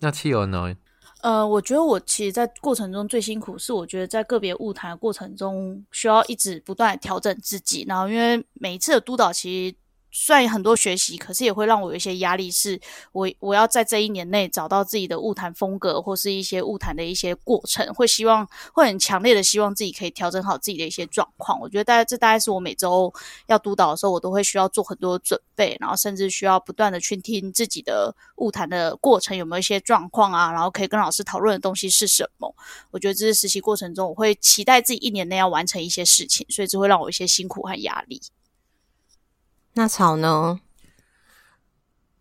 [0.00, 0.74] 那企鹅呢？
[1.22, 7.84] 呃，我觉得我其实，在过程中最辛苦是，我觉得在个别物谈的过程中，需要一直不断调整自己。
[7.88, 9.76] 然后，因为每一次的督导，其实。
[10.16, 21.58] 虽然很多学习，可是也会让我有一些压力，是我我要在这一年内找到自己的物谈风格，或是一些物谈的一些过程，会希望会很强烈的希望自己可以调整好自己的一些状况。
[21.60, 23.12] 我觉得大概这大概是我每周
[23.48, 32.54] 要督导的时候，我都会需要做很多准备，然后甚至需要不断的去听自己的物谈的过程有没有一些状况啊，然后可以跟老师讨论的东西是什么。
[32.92, 38.22] 我觉得这是实习过程中我会期待自己一年内要完成一些事情，所以这会让我一些辛苦和压力。
[39.74, 40.60] 那草呢？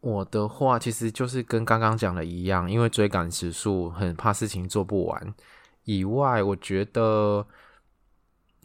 [0.02, 5.34] 我的话其实就是跟刚刚讲的一样，因为追赶时速，很怕事情做不完。
[5.86, 7.46] 以外，我觉得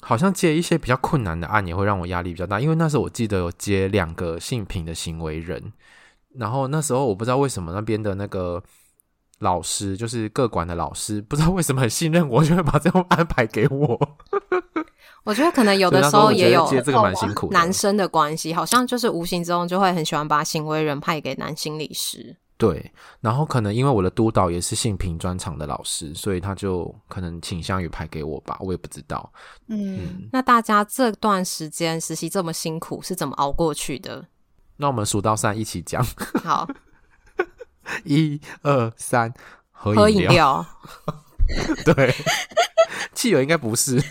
[0.01, 5.72] 好像接一些比较困难的案也会让我压力比较大，因为那时候我记得有接两个性品的行为人，
[6.35, 8.62] 然后那时候我不知道为什么那边的那个
[9.40, 14.18] 老师，就是各管的老师，不知道为什么很信任我，就会把这种安排给我。
[15.25, 22.37] 我觉得可能有的时候也有接这个蛮辛苦男生的关系，好像就是无形之中就会很喜欢把行为人派给男心理师。
[22.57, 22.90] 对，
[23.21, 29.33] 然后可能因为我的督导也是性平专长的老师，所以他就可能倾向于派给我吧，我也不知道。
[29.68, 34.27] 嗯，嗯，那大家这段时间实习这么辛苦，是怎么熬过去的？
[34.79, 36.05] 那我们数到三一起讲。
[36.42, 36.66] 好，
[38.05, 39.33] 一二三，
[39.71, 40.66] 喝饮料。
[41.85, 42.12] 对，
[43.14, 44.03] 汽油应该不是。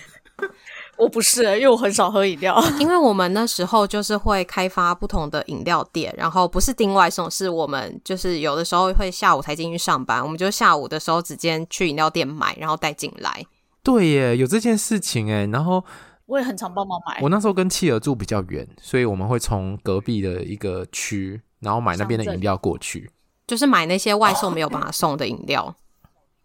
[0.97, 2.59] 我不是，因为我很少喝饮料。
[2.79, 13.45] 因为我们那时候就是会开发不同的饮料店，然后不是订外送，是我们就是有的时候会下午才进去上班，我们就下午的时候直接去饮料店买，然后带进来。
[13.83, 15.45] 对耶，有这件事情哎。
[15.45, 15.83] 然后
[16.25, 17.19] 我也很常帮忙买。
[17.21, 23.09] 我那时候跟企鹅住比较远，所以我们会从隔壁的一个区，然后买那边的饮料过去，
[23.45, 25.75] 就是买那些外送没有办法送的饮料。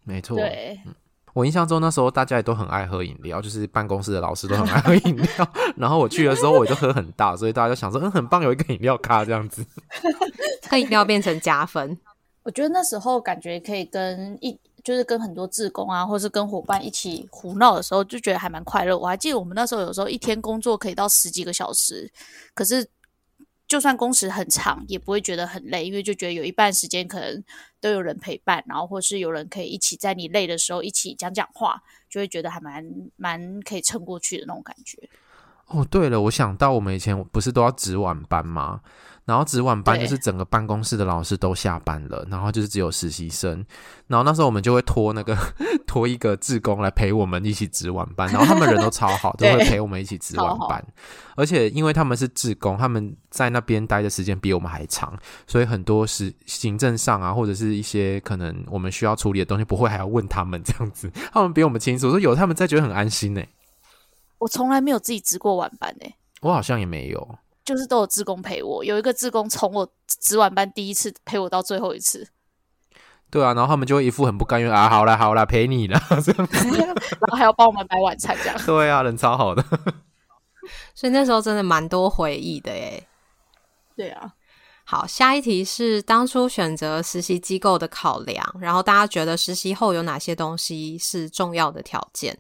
[0.05, 0.79] 没错，对。
[0.85, 0.95] 嗯
[1.35, 5.53] 我印象中那时候大家也都很爱喝饮料，就是办公室的老师都很爱喝饮料。
[5.77, 9.65] 然后我去的时候，我就喝很大，所以大家就想说，嗯，很棒，有一个饮料咖这样子。
[10.69, 11.99] 喝饮料变成加分。
[12.43, 18.99] 我觉得那时候感觉可以跟一，就是跟很多志工啊，或是跟伙伴一起胡闹的时候，就觉得还蛮快乐。
[18.99, 22.11] 我还记得我们那时候有时候一天工作可以到十几个小时，
[22.55, 22.87] 可是。
[23.73, 27.43] 就算工时很长，也不会觉得很累，因为就觉得有一半时间可能
[27.81, 32.85] 都有人陪伴，然后或是有人可以一起在你累的时候一起讲讲话，就会觉得还蛮
[33.17, 35.09] 蛮可以撑过去的那种感觉。
[35.69, 38.83] 哦，对了，我想到我们以前不是都要值晚班吗？
[39.25, 43.65] 然后值晚班就是整个办公室的老师都下班了，然后就是只有实习生。
[44.09, 45.37] 然后那时候我们就会拖那个
[45.87, 50.85] 拖一个志工来陪我们一起值晚班， 然后他们人都超好，都会陪我们一起值晚班。
[51.37, 62.11] 而且因为他们是志工，他们在那边待的时间比我们还长，所以很多是行政上啊，或者是一些可能我们需要处理的东西，不会还要问他们这样子， 他们比我们清楚。
[62.11, 63.43] 说有他们在，觉得很安心呢。
[64.39, 67.39] 我从来没有自己值过晚班呢，我好像也没有。
[67.65, 72.29] 就是都有志工陪我，有一个志工从我值晚班第一次陪我到最后一次。
[73.31, 78.59] 对啊，然后他们就会一副很不甘愿啊，好啦好啦，陪你啦，这样子， 然后还要帮我们买晚餐这样。
[78.67, 79.65] 对啊，人超好的。
[80.95, 83.09] 所以那时候真的蛮多回忆的耶。
[83.97, 84.35] 对啊，
[84.85, 92.39] 好，下一题是当初选择实习机构的考量，然后大家觉得实习后有哪些东西是重要的条件？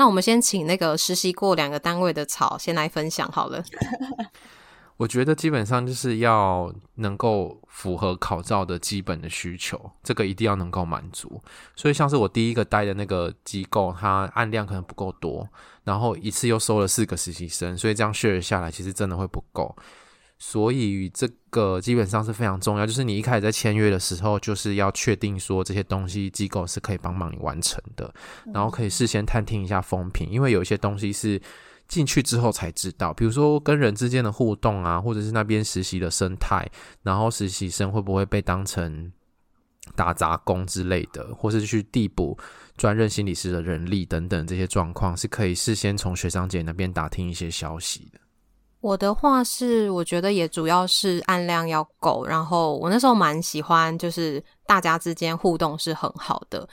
[0.00, 3.62] 那我们先请那个实习过两个单位的草先来分享好了。
[4.96, 11.38] 我觉得基本上就是要能够符合考照的基本的需求，这个一定要能够满足。
[11.76, 15.46] 所以像是我第一个待的那个机构，它案量可能不够多，
[15.84, 19.76] 然后一次又收了四个实习生，所以这样 share 下来，其实真的会不够。
[20.40, 28.12] 所以这个基本上是非常重要，就是你一开始在签约的时候，就是要确定说这些东西机构是可以帮忙你完成的，
[28.52, 31.40] 然后可以事先探听一下风评，因为有一些东西是。
[31.90, 36.64] 进去之后才知道，比如说跟人之间的互动啊，或者是那边实习的生态，
[37.02, 39.10] 然后实习生会不会被当成
[39.96, 42.38] 打杂工之类的，或是去递补
[42.76, 48.20] 专任心理师的人力等等这些状况，是可以事先从学长姐那边打听一些消息的。
[48.80, 56.68] 我的话是，我觉得也主要是案量要够，然后我那时候蛮喜欢，就是大家之间互动是很好的。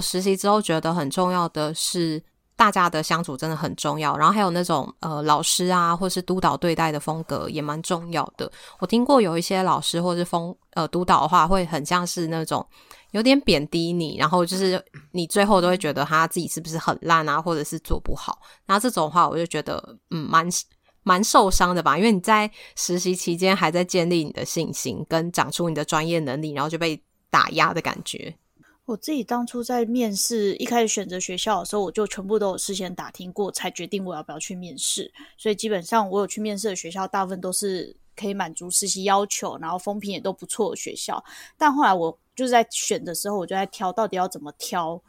[0.00, 2.22] 实习之后觉得很重要的是。
[2.58, 8.50] 大家的相处真的很重要，然后还有那种呃老师啊，或是督导对待的风格也蛮重要的。
[8.78, 12.66] 我听过有一些老师或是风呃督导的话，会很像是那种
[13.10, 14.82] 有点贬低你，然后就是
[15.12, 18.38] 你最后都会觉得他自己是不是很烂啊，或者是做不好。
[18.64, 20.48] 然后这种话我就觉得嗯蛮
[21.06, 28.34] 蛮受伤的吧，因为你在实习期间还在建立你的信心，跟长出你的专业能力，然后就被打压的感觉。
[28.86, 35.12] 我自己当初在面试一开始选择学校的时候，我就全部都有事先打听过，才决定我要不要去面试。
[35.38, 41.22] 所以基本上我有去面试的学校，大部分都是可以满足实习要求，然后风评也都不错的学校。
[41.56, 45.00] 但后来我就是在选的时候，我就在挑到底要怎么挑。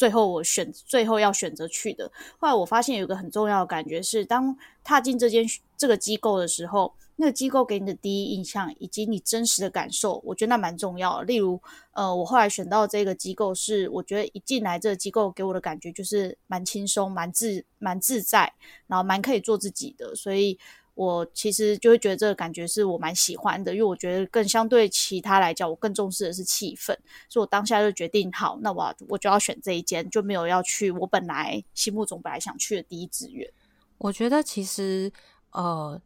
[0.00, 2.10] 最后我选最后要选择去的。
[2.38, 5.44] 后来我发现有一个很重要的感觉是，当踏进这间
[5.76, 6.94] 这个机构的时候。
[7.22, 11.24] 那个机构给你的第一印象，以及你真实的感受，我觉得那蛮重要的。
[11.24, 11.60] 例如，
[11.92, 18.50] 呃，我后来选到这个机构是，我觉得一进来这个机构给我的感觉就是蛮轻松、蛮自、蛮自在，
[18.86, 20.14] 然后蛮可以做自己的。
[20.16, 20.58] 所以
[21.00, 26.94] 我其实就会觉得这个感觉是我蛮喜欢的，因为我觉得更相对其他来讲，我更重视的是气氛。
[27.28, 33.50] 所以我当下就决定，好，那我我就要选这一间，就没有要去我本来心目中本来想去的第一志愿。
[33.98, 35.10] 我觉得其实，
[35.52, 36.00] 呃。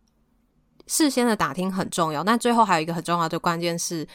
[0.86, 4.06] 事先的打听很重要，但最后还有一个很重要的关键是，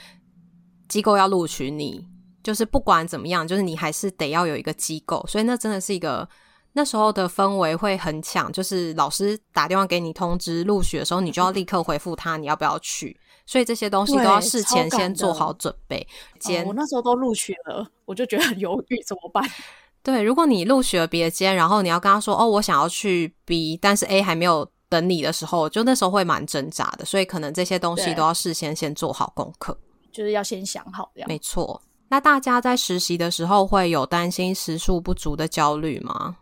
[0.87, 2.05] 机构要录取你，
[2.43, 6.29] 就是不管怎么样，就是你还是得要有一个机构，所以那真的是一个
[6.73, 16.05] 那时候的氛围会很抢，就是老师打电话给你通知录取的时候，你就要立刻回复他你要不要去，所以这些东西都要事前先做好准备。
[16.45, 19.43] 哦，我那时候都录取了，我就觉得很犹豫，怎么办？
[20.03, 24.69] 对，如果你录取了别间，然后你要跟他说哦，我想要去 B，但是 A 还没有。
[24.91, 29.77] 等你的时候，就那时候会蛮挣扎的，所以可能这些东西都要事先先做好功课，
[30.11, 31.27] 就是要先想好这样。
[31.29, 36.37] 没错，那大家在实习的时候会有担心时数不足的焦虑吗？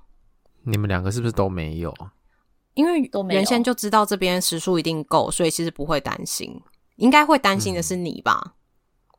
[0.67, 1.93] 你们两个是不是都没有？
[2.73, 6.61] 因为原先就知道这边时数一定够，所以其实不会担心。
[6.97, 8.41] 应该会担心的是你吧？
[8.45, 8.51] 嗯，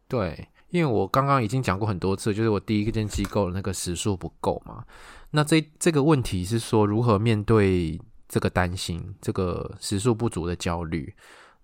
[0.09, 4.85] 对，因为我刚刚已经讲过很多次，就是我第一间机构的那个时数不够嘛。
[5.31, 8.01] 那这这个问题是说如何面对？
[8.31, 11.15] 这个担心，这个时数不足的焦虑，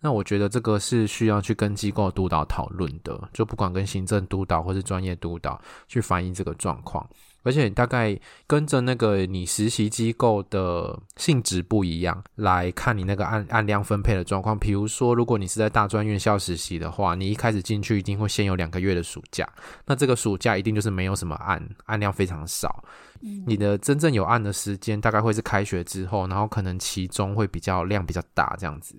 [0.01, 7.07] 那我觉得这个是需要去跟机构督导讨论的，就不管跟行政督导或是专业督导去反映这个状况。
[7.45, 14.59] 而且大概跟着那个你实习机构的性质不一样来看你那个按按量分配的状况。
[14.59, 19.49] 比如说，如果你是在大专院校实习的话，你一开始进去一定会先有两个月的暑假，
[19.87, 22.83] 那这个暑假一定就是没有什么按按量非常少。
[23.47, 28.97] 你的真正有按的时间大概会是开学之后，然后可能其中会比较量比较大这样子，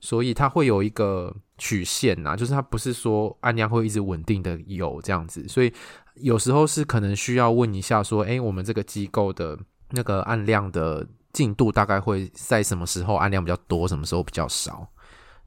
[0.00, 5.72] 所以它会有一个曲线呐，就是它不是说按量会一直稳定的有这样子，所以。
[6.16, 9.58] 有时候是可能需要问一下，说，诶，我们这个机构的
[9.90, 14.86] 那个案量的进度大概会在什么时候案量比较多，什么时候比较少？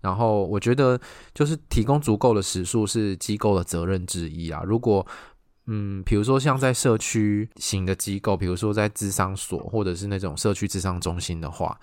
[0.01, 0.99] 然后我觉得
[1.33, 4.61] 就是提供足够的时数是机构的责任之一啊。
[4.65, 5.05] 如果
[5.65, 11.79] 嗯，比如说像在社区型的机构，比如说在智商所或者是那种社区智商中心的话。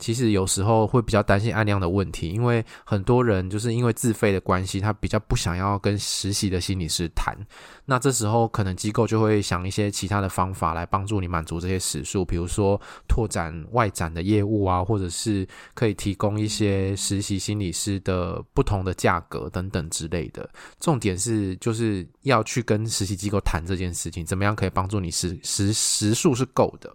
[0.00, 7.36] 其实有时候会比较担心案量的问题，因为很多人就是因为自费的关系，他比较不想要跟实习的心理师谈。
[7.84, 20.48] 那这时候可能机构就会想一些其他的方法来帮助你满足这些时数，比如说拓展外展的业务啊，或者是可以提供一些实习心理师的不同的价格等等之类的。
[20.80, 26.90] 重点是就是要去跟实习机构谈这件事情，怎么样可以帮助你时时时数是够的。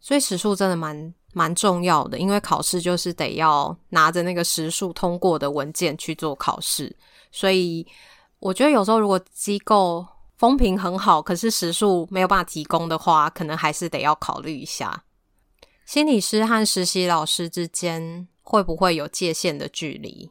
[0.00, 1.14] 所以时数真的蛮。
[1.32, 6.94] 蛮重要的，因为考试就是得要拿着那个时数通过的文件去做考试，
[7.30, 7.86] 所以
[8.38, 10.06] 我觉得有时候如果机构
[10.36, 15.04] 风评很好，可是时数没有办法提供的话，可能还是得要考虑一下。
[15.84, 20.30] 心理师和实习老师之间会不会有界限的距离？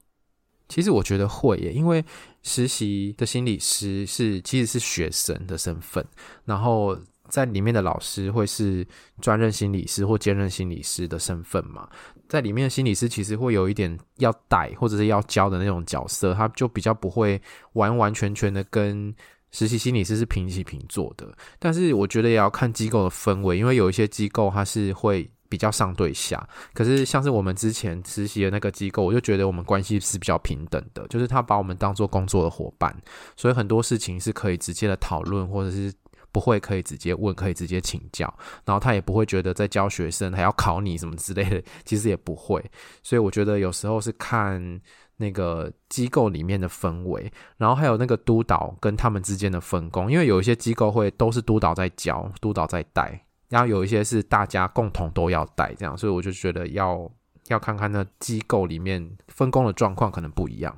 [0.67, 2.03] 其实我觉得会耶，因为
[2.43, 6.05] 实习的心理师是其实是学生的身份，
[6.45, 6.97] 然后
[7.29, 8.85] 在里面的老师会是
[9.21, 11.87] 专任心理师或兼任心理师的身份嘛，
[12.27, 17.41] 在里面的心理师其实会有一点要带或者是要教的那种角色，他就比较不会
[17.73, 19.13] 完完全全的跟
[19.51, 21.31] 实习心理师是平起平坐的。
[21.59, 25.29] 但是我觉得也要看机构的氛围，因为有一些机构它是会。
[25.51, 32.95] 比较上对下，可是像是我们之前实习的那个机构，我就觉得我们关系是比较平等的，就是他把我们当做工作的伙伴，
[33.35, 35.91] 所以很多事情是可以直接的讨论，或者是
[36.31, 38.33] 不会可以直接问，可以直接请教，
[38.65, 42.63] 然后他也不会觉得在教学生还要考你什么之类的，其实也不会，
[43.03, 44.81] 所以我觉得有时候是看
[45.17, 53.25] 那个机构里面的氛围，然后还有那个督导跟他们之间的分工，因为有一些机构会都是督导在教，督导在带。
[53.49, 57.11] 然后有一些是大家共同都要带这样，所以我就觉得要
[57.47, 60.71] 要看看那机构里面分工的状况可能不一样。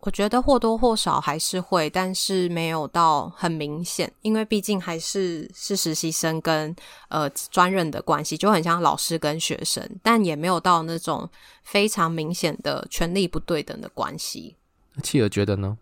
[0.00, 6.74] 我觉得或多或少还是会，但是没有到很明显，因为毕竟还是是实习生跟
[7.08, 11.28] 呃专任的关系，就很像老师跟学生，但也没有到那种
[11.62, 14.54] 非常明显的权力不对等的关系。
[15.02, 15.76] 企鹅觉得呢？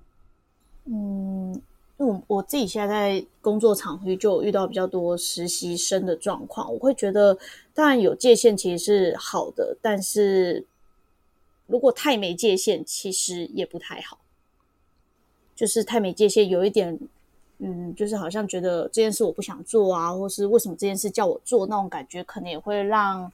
[0.87, 1.61] 嗯。
[1.97, 7.39] 我我自己现在在工作场域就有遇到比较多实习生的状况，我会觉得
[7.73, 10.67] 当然有界限其实是好的，但是
[11.67, 14.19] 如果太没界限，其实也不太好。
[15.55, 16.99] 就是太没界限，有一点，
[17.59, 23.31] 嗯，就是好像觉得这件事我不想做啊，或是为什么这件事叫我做那种感觉，可能也会让。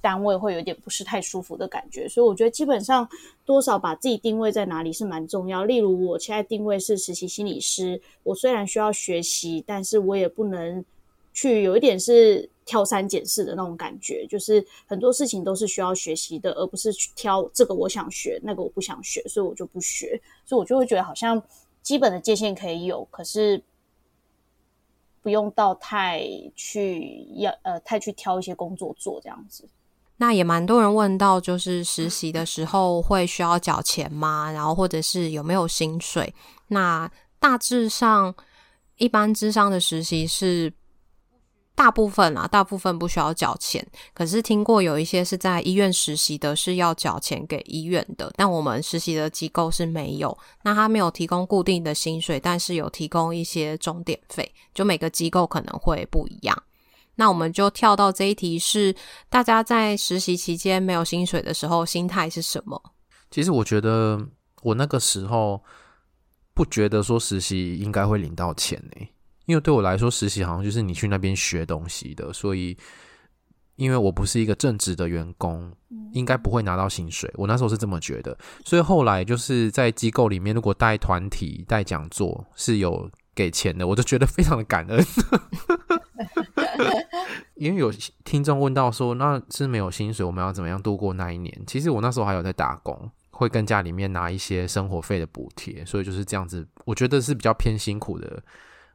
[0.00, 3.08] 单位会有点不是太舒服的感觉，所以我觉得基本上
[3.46, 5.64] 多少把自己定位在哪里是蛮重要。
[5.64, 10.84] 例如我现在定位是实习心理师，我虽然需要学习，但是我也不能
[11.32, 20.20] 去有一点是挑三拣四的那种感觉，就是很多事情都是需要学习的，而不是去挑这个我想学，那个我不想学，所以我就不学。
[20.44, 21.42] 所以我就会觉得好像
[21.82, 23.62] 基本的界限可以有，可是
[25.22, 29.68] 不用到太去要呃太去挑一些工作做这样子。
[30.16, 34.50] 那也蛮多人问到，就是实习的时候会需要缴钱吗？
[34.52, 36.32] 然后或者是有没有薪水？
[36.68, 37.10] 那
[37.40, 38.34] 大致上，
[38.96, 40.72] 一般智商的实习是
[41.76, 43.84] 大部分啊，大部分不需要缴钱。
[44.12, 48.32] 可是听过有一些是在医院实习的，是要缴钱给医院的。
[48.36, 56.62] 但我们实习的机构是没有，那他没有提供固定的薪水，但是有提供一些钟点费，就每个机构可能会不一样。
[57.16, 58.94] 那我们就跳到这一题是，
[59.28, 62.80] 大家在实习期间没有薪水的时候，心态是什么？
[63.30, 64.20] 其实我觉得
[64.62, 65.62] 我那个时候
[66.54, 69.06] 不觉得说实习应该会领到钱呢，
[69.46, 72.76] 因为对我来说，实习好像就是你去那边学东西的，所以
[73.76, 75.72] 因为我不是一个正职的员工，
[76.12, 77.30] 应该不会拿到薪水。
[77.34, 85.04] 我那时候是这么觉得，所以后来就是在机构里面，如果带团体、带讲座是有给钱的，我就觉得非常的感恩。
[87.56, 87.92] 因为有
[88.24, 91.62] 听众问到说，那是没有薪水，我们要怎么样度过那一年？
[91.66, 96.66] 其实我那时候还有在打工，会跟家里面拿一些生活费的补贴，所以就是这样子。
[96.84, 98.42] 我觉得是比较偏辛苦的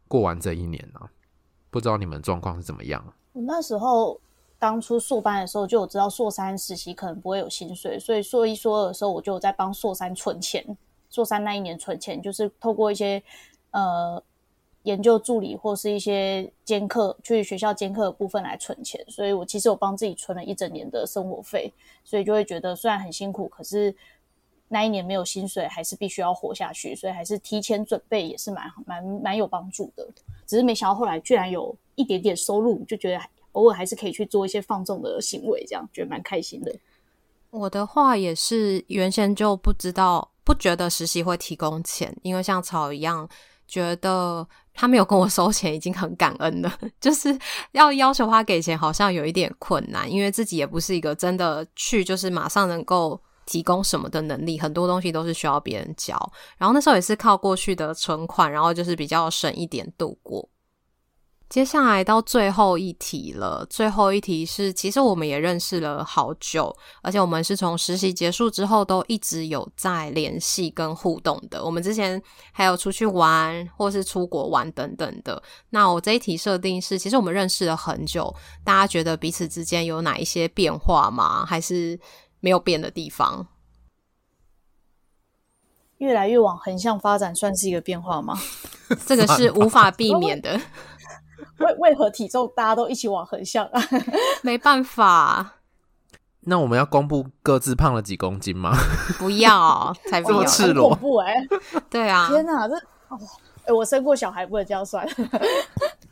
[0.10, 1.10] 过完这一年啊。
[1.70, 3.02] 不知道你们状况是怎么样？
[3.32, 4.20] 我那时候
[4.58, 10.78] 当初硕班的时候就有知道硕三实习可能不会有薪水，所以硕一硕二的时候我就有在帮硕三存钱。
[11.10, 13.24] 硕三那一年存钱就是透过一些
[13.72, 14.22] 呃。
[14.84, 21.72] 研究助理或是一些兼课，去学校兼课的部分来存钱，所以我其实我帮自己存了一整年的生活费，
[22.06, 23.94] 所以就会觉得虽然很辛苦，可是
[24.70, 30.08] 那一年没有薪水，还是必须要活下去，所以还是提前准备也是蛮蛮蛮有帮助的。
[30.48, 33.20] 只是没想到后来居然有一点点收入，就觉得
[33.52, 36.74] 偶尔还是可以去做一些放纵的行为，这样觉得蛮开心的。
[37.50, 43.28] 我的话也是原先就不知道，不觉得实习会提供钱，因为像草一样
[43.68, 44.48] 觉得。
[44.72, 46.74] 他没有跟我收钱，已经很感恩了。
[47.02, 47.38] 就是
[47.74, 56.16] 要要求他给钱，好像有一点困难，因为自己也不是一个真的去，就是马上能够提供什么的能力，很多东西都是需要别人教。
[56.56, 60.48] 然后那时候也是靠过去的存款，然后就是比较省一点度过。
[61.50, 63.66] 接下来到最后一题了。
[63.72, 66.72] 最后一题是，其实我们也认识了好久，
[67.02, 71.66] 而且我们是从实习结束之后都一直有在联系跟互动的。
[71.66, 72.22] 我们之前
[72.52, 75.42] 还有出去玩，或是出国玩等等的。
[75.72, 78.32] 那我这一题设定是，其实我们认识了很久，
[78.64, 81.44] 大家觉得彼此之间有哪一些变化吗？
[81.48, 82.00] 还是
[82.40, 83.48] 没有变的地方？
[85.98, 88.38] 越来越往横向发展，算是一个变化吗？
[89.06, 90.60] 这个是无法避免的。
[91.60, 93.82] 为为何体重大家都一起往横向啊？
[94.42, 95.56] 没办法，
[96.42, 98.72] 那我们要公布各自胖了几公斤吗？
[99.18, 101.36] 不要，才不要，这么赤裸，恐怖哎！
[101.90, 102.76] 对啊，天哪，这
[103.10, 103.20] 哦，
[103.66, 105.06] 哎，我生过小孩，不能这样算。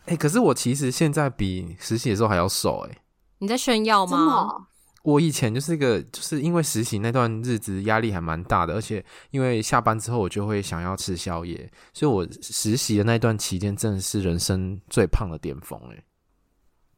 [0.05, 3.01] 哎、欸，可是我其实现在比实习的时候还要瘦哎、欸。
[3.37, 4.67] 你在炫耀吗？
[5.07, 9.01] 我以前就是一个，就是因为实习那段日子压力还蛮大的，而且
[9.31, 16.03] 因为下班之后我就会想要吃宵夜，所以我实习的那段期间真的是人生最胖的巅峰哎。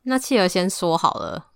[0.02, 1.52] 那企鹅先说好了。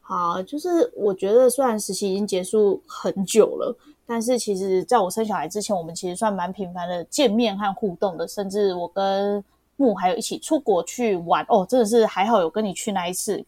[0.00, 9.42] 好，就是我觉得虽然实习已经结束很久了，但是其实在我生小孩之前，我们其实算蛮频繁的见面和互动的，甚至我跟
[9.76, 13.44] 木还有一起出国去玩哦，真的是还好有跟你去那一次。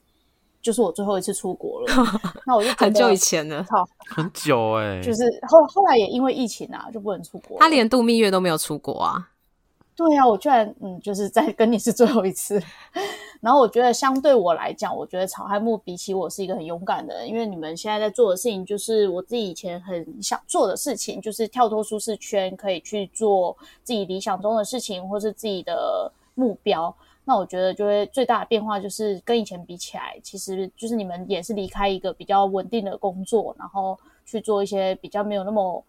[0.67, 1.87] 就是我最后一次出国了，
[2.45, 7.57] 那我就很久以前了，操，很久哎、欸，就是后后来也因为疫情啊，就不能出国。
[7.61, 9.31] 他连度蜜月都没有出国啊？
[9.95, 12.61] 对啊，我居然嗯，就是在跟你是最后一次。
[13.41, 26.93] 然后我觉得相对我来讲，我觉得草汉木比起我是一个很勇敢的人，因为你们现在在做的事情，就是我自己以前很想做的事情，就是跳脱舒适圈，可以去做自己理想中的事情，或是自己的目标。
[27.29, 35.83] 那我觉得，就会最大的变化就是跟以前比起来，其实就是你们也是离开一个比较稳定的工作，然后去做一些比较没有那么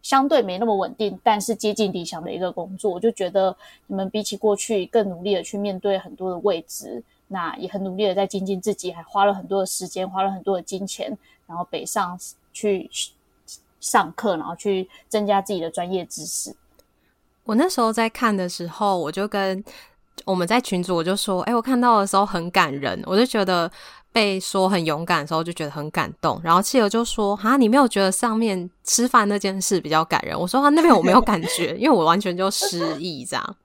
[0.00, 2.90] 相对没那么稳定，但是接近理想的一个工作。
[2.90, 3.54] 我就觉得
[3.86, 11.14] 你们比起过去更努力的去面对很多的未知，那也很努力的在精进自己，还花了很多的时间，花了很多的金钱，
[11.46, 12.18] 然后北上
[12.54, 12.88] 去
[13.78, 16.56] 上课，然后去增加自己的专业知识。
[17.44, 19.62] 我那时候在看的时候，我就跟。
[20.24, 23.70] 我们在群组，我就说，哎，我看到的时候很感人，我就觉得
[24.12, 26.40] 被说很勇敢的时候，就觉得很感动。
[26.42, 30.38] 然后企鹅就说，哈，你没有觉得上面吃饭那件事比较感人？
[30.38, 33.56] 我说，他那边我没有感觉，因为我完全就失忆这样。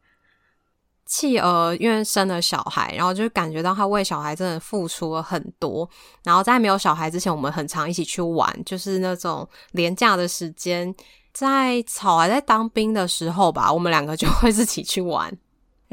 [1.05, 5.87] 企鹅因为生了小孩，然后就感觉到他为小孩真的付出了很多。
[6.23, 10.95] 然后在没有小孩之前，我们很常一起去玩，就是那种廉价的时间，
[11.33, 15.31] 在草还在当兵的时候吧，我们两个就会自己去玩。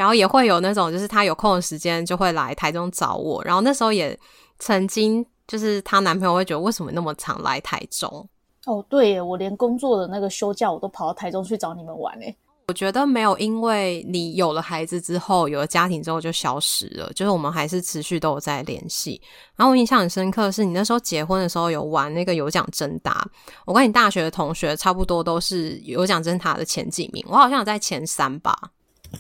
[0.01, 3.45] 然后也会有那种，就是她有空的时间就会来台中找我。
[3.45, 4.19] 然后那时候也
[4.59, 8.27] 曾经，就是她男朋友会觉得为什么那么常来台中？
[8.65, 12.35] 哦，对耶，我连工作的那个休假我都跑到台中去找你们玩诶。
[12.69, 17.13] 我觉得没有，因为你有了孩子之后，有了家庭之后就消失了。
[17.15, 19.21] 就是我们还是持续都有在联系。
[19.55, 23.23] 然后我印象很深刻的是，你那时候结婚的时候有玩那个有奖征答。
[23.67, 28.57] 我跟你大学的同学差不多都是有奖征答的前几名，我好像有在前三吧。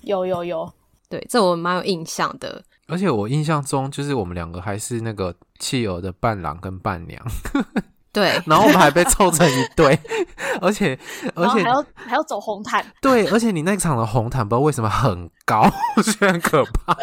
[0.02, 0.72] 有有有，
[1.08, 2.62] 对，这我蛮有印象的。
[2.88, 7.24] 而且我印象中，就是我们两个还是那个弃儿的伴郎跟伴娘。
[8.12, 9.96] 对， 然后我们还被凑成一对，
[10.60, 10.98] 而且
[11.34, 12.84] 而且还要还要走红毯。
[13.00, 15.62] 对，而且你那场的红毯不知道为什么很高，
[15.96, 16.96] 我觉得很可怕。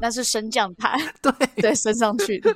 [0.00, 2.54] 那是升降台，对对，升上去的。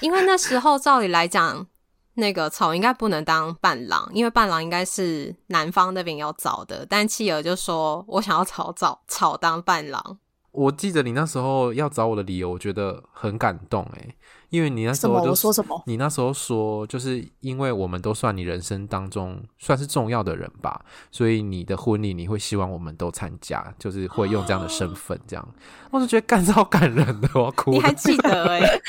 [0.00, 1.66] 因为那时候照理来讲。
[2.14, 6.84] 那个草应该不能当伴郎，因为伴郎应该是男方那边要找的。
[6.88, 10.18] 但企鹅就说：“我想要草找草当伴郎。”
[10.52, 14.14] 我记得你那时候要找我的理由，我觉得很感动诶，
[14.50, 15.82] 因为你那时候说什么？
[15.86, 25.48] 你那时候说，就是因为我们都算你人生当中算是重要的人吧，所以你的婚礼你会希望我们都参加，就是会用这样的身份这样。
[25.90, 27.70] 我就觉得干超感人的，我要哭。
[27.70, 28.82] 你还记得诶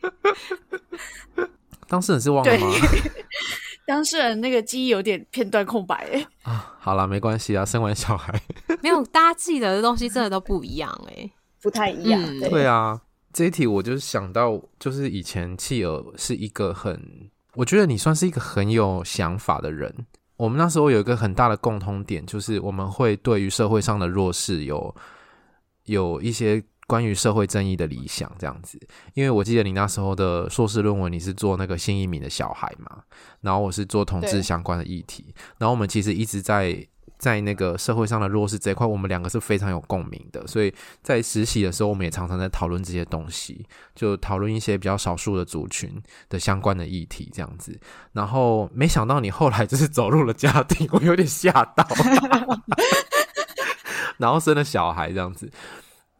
[1.92, 2.68] 当事人是忘了吗？
[3.84, 6.26] 当事人那个记忆有点片段空白哎。
[6.42, 8.32] 啊，好啦，没关系啊，生完小孩
[8.80, 11.30] 没有，大家记得的东西真的都不一样哎，
[11.60, 12.18] 不太一样。
[12.22, 12.98] 嗯、对，对啊，
[13.30, 16.98] 这一题我就是想到，就是以前契儿是一个很，
[17.56, 19.94] 我觉得你算是一个很有想法的人。
[20.38, 24.96] 我们那时候有一个很大的共通点，就是我们会对于社会上的弱势有
[25.84, 26.64] 有一些。
[26.92, 28.78] 关于社会正义的理想这样子，
[29.14, 33.02] 因为我记得你那时候的硕士论文，你是做那个新移民的小孩嘛，
[33.40, 36.86] 然后我是做同志相关的议题，然后我们其实一直在
[37.16, 40.70] 在那个社会上的弱势这一块，我们两个是非常有共鸣的，所以
[41.02, 43.64] 在实习的时候，我们也常常在讨论这些东西，
[43.94, 45.90] 就讨论一些比较少数的族群
[46.28, 47.80] 的相关的议题这样子，
[48.12, 51.88] 然后没想到你后来就是走入了家庭，我有点吓到，
[54.18, 55.50] 然后生了小孩这样子。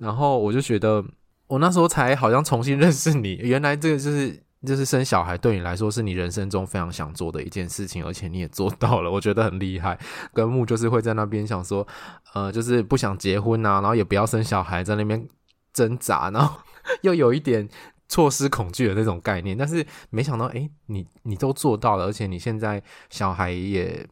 [0.02, 1.04] 然后我就觉得，
[1.46, 3.36] 我那时候才好像重新认识你。
[3.36, 9.96] 原来这个就是就是生小孩对你来说是你人生中非常想做的一件事情，而且你也做到了，我觉得很厉害。
[10.34, 11.86] 跟木就是会在那边想说，
[12.34, 15.24] 呃，就是不想结婚啊，然后也不要生小孩，在那边
[15.72, 16.60] 挣扎，然后
[17.02, 17.68] 又有一点
[18.08, 19.56] 错失恐惧的那种概念。
[19.56, 24.04] 但是没想到，诶，你你都做到了，而且你现在小孩也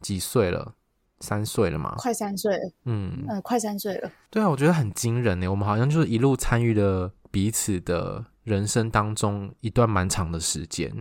[0.00, 0.74] 几岁了？
[1.22, 1.94] 三岁了嘛？
[1.96, 2.70] 快三岁了。
[2.84, 4.10] 嗯嗯、呃，快三岁了。
[4.28, 5.48] 对啊，我觉得很惊人呢。
[5.48, 10.92] 我们好像就是一路参与了彼此的人生当中一段蛮长的时间。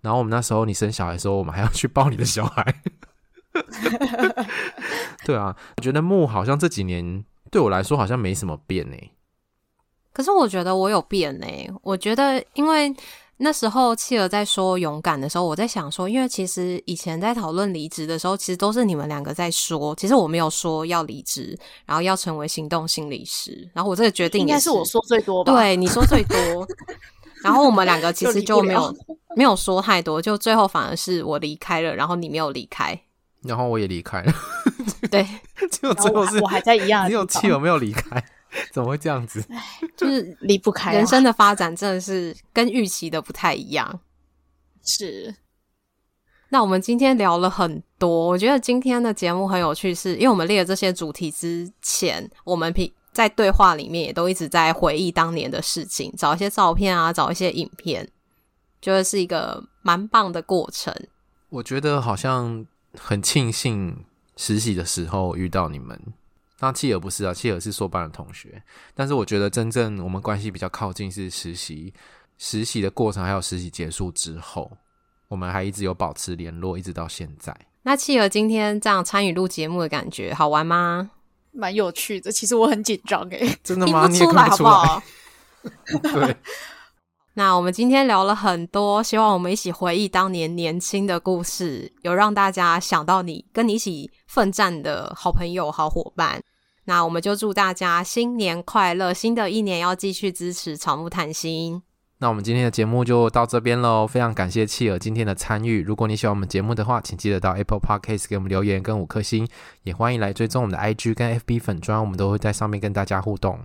[0.00, 2.82] 然后我们那时候你生小孩的时候，我们还要去抱你的小孩。
[5.26, 8.96] 对啊，我觉得木好像这几年对我来说好像没什么变呢。
[10.12, 11.46] 可是我觉得我有变呢。
[11.82, 12.94] 我觉得因为。
[13.38, 25.52] 那时候企鹅在说勇敢的时候，我在想说，因为其实以前在讨论离职的时候，其实都是你们两个在说，其实我没有说要离职，然后要成为行动心理师，然后我这个决定应该是我说最多吧？
[25.52, 26.36] 对，你说最多，
[27.44, 28.94] 然后我们两个其实就没有
[29.36, 32.98] 没有说太多，就最后反而是我离开了，然后你没有离开，
[33.42, 34.32] 然后我也离开了，
[35.10, 35.26] 对，
[35.70, 38.24] 就最后是我还在一样，只有企鹅没有离开。
[38.76, 39.42] 怎么会这样子？
[39.96, 44.00] 就是离不开、啊、人生的发展，真的是跟预期的不太一样。
[44.84, 45.34] 是。
[46.50, 58.06] 那我们今天聊了很多，我觉得今天的节目很有趣是，是因为我们列了这些主题之前，我们平在对话里面也都一直在回忆当年的事情，找一些照片啊，找一些影片，
[58.82, 60.94] 觉得是一个蛮棒的过程。
[61.48, 64.04] 我觉得好像很庆幸
[64.36, 65.98] 实习的时候遇到你们。
[66.58, 68.62] 那契尔不是啊，契尔是硕班的同学，
[68.94, 71.92] 但是我觉得真正我们关系比较靠近是实习，
[72.38, 74.70] 实习的过程还有实习结束之后，
[75.28, 77.54] 我们还一直有保持联络，一直到现在。
[77.82, 81.10] 那契尔今天这样参与录节目的感觉好玩吗？
[81.52, 84.08] 蛮有趣的，其实我很紧张诶，真的吗？
[84.08, 85.02] 听不出来好不好？
[86.02, 86.36] 对。
[87.38, 96.40] 那我们今天聊了很多，希望我们一起回忆当年年轻的故事，有让大家想到你跟你一起奋战的好朋友、好伙伴。
[96.86, 101.82] 那我们就祝大家新年快乐，新的一年要继续支持草木谈心。
[102.20, 105.82] 那我们今天的节目就到这边喽，非常感谢企鹅今天的参与。
[105.82, 109.46] 如果你喜欢我们节目的话，请记得到 Apple Podcast 给我们留言跟五颗星，
[109.82, 113.60] 也欢迎来追踪我们的 IG 跟 FB 粉砖，我们都会在上面跟大家互动。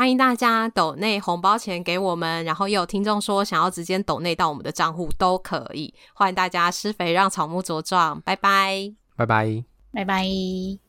[0.00, 5.92] 欢迎大家抖内红包钱给我们，然后也有听众说想要直接抖内到我们的账户都可以。
[6.14, 10.80] 欢迎大家施肥让草木茁壮，拜拜，拜拜，拜拜。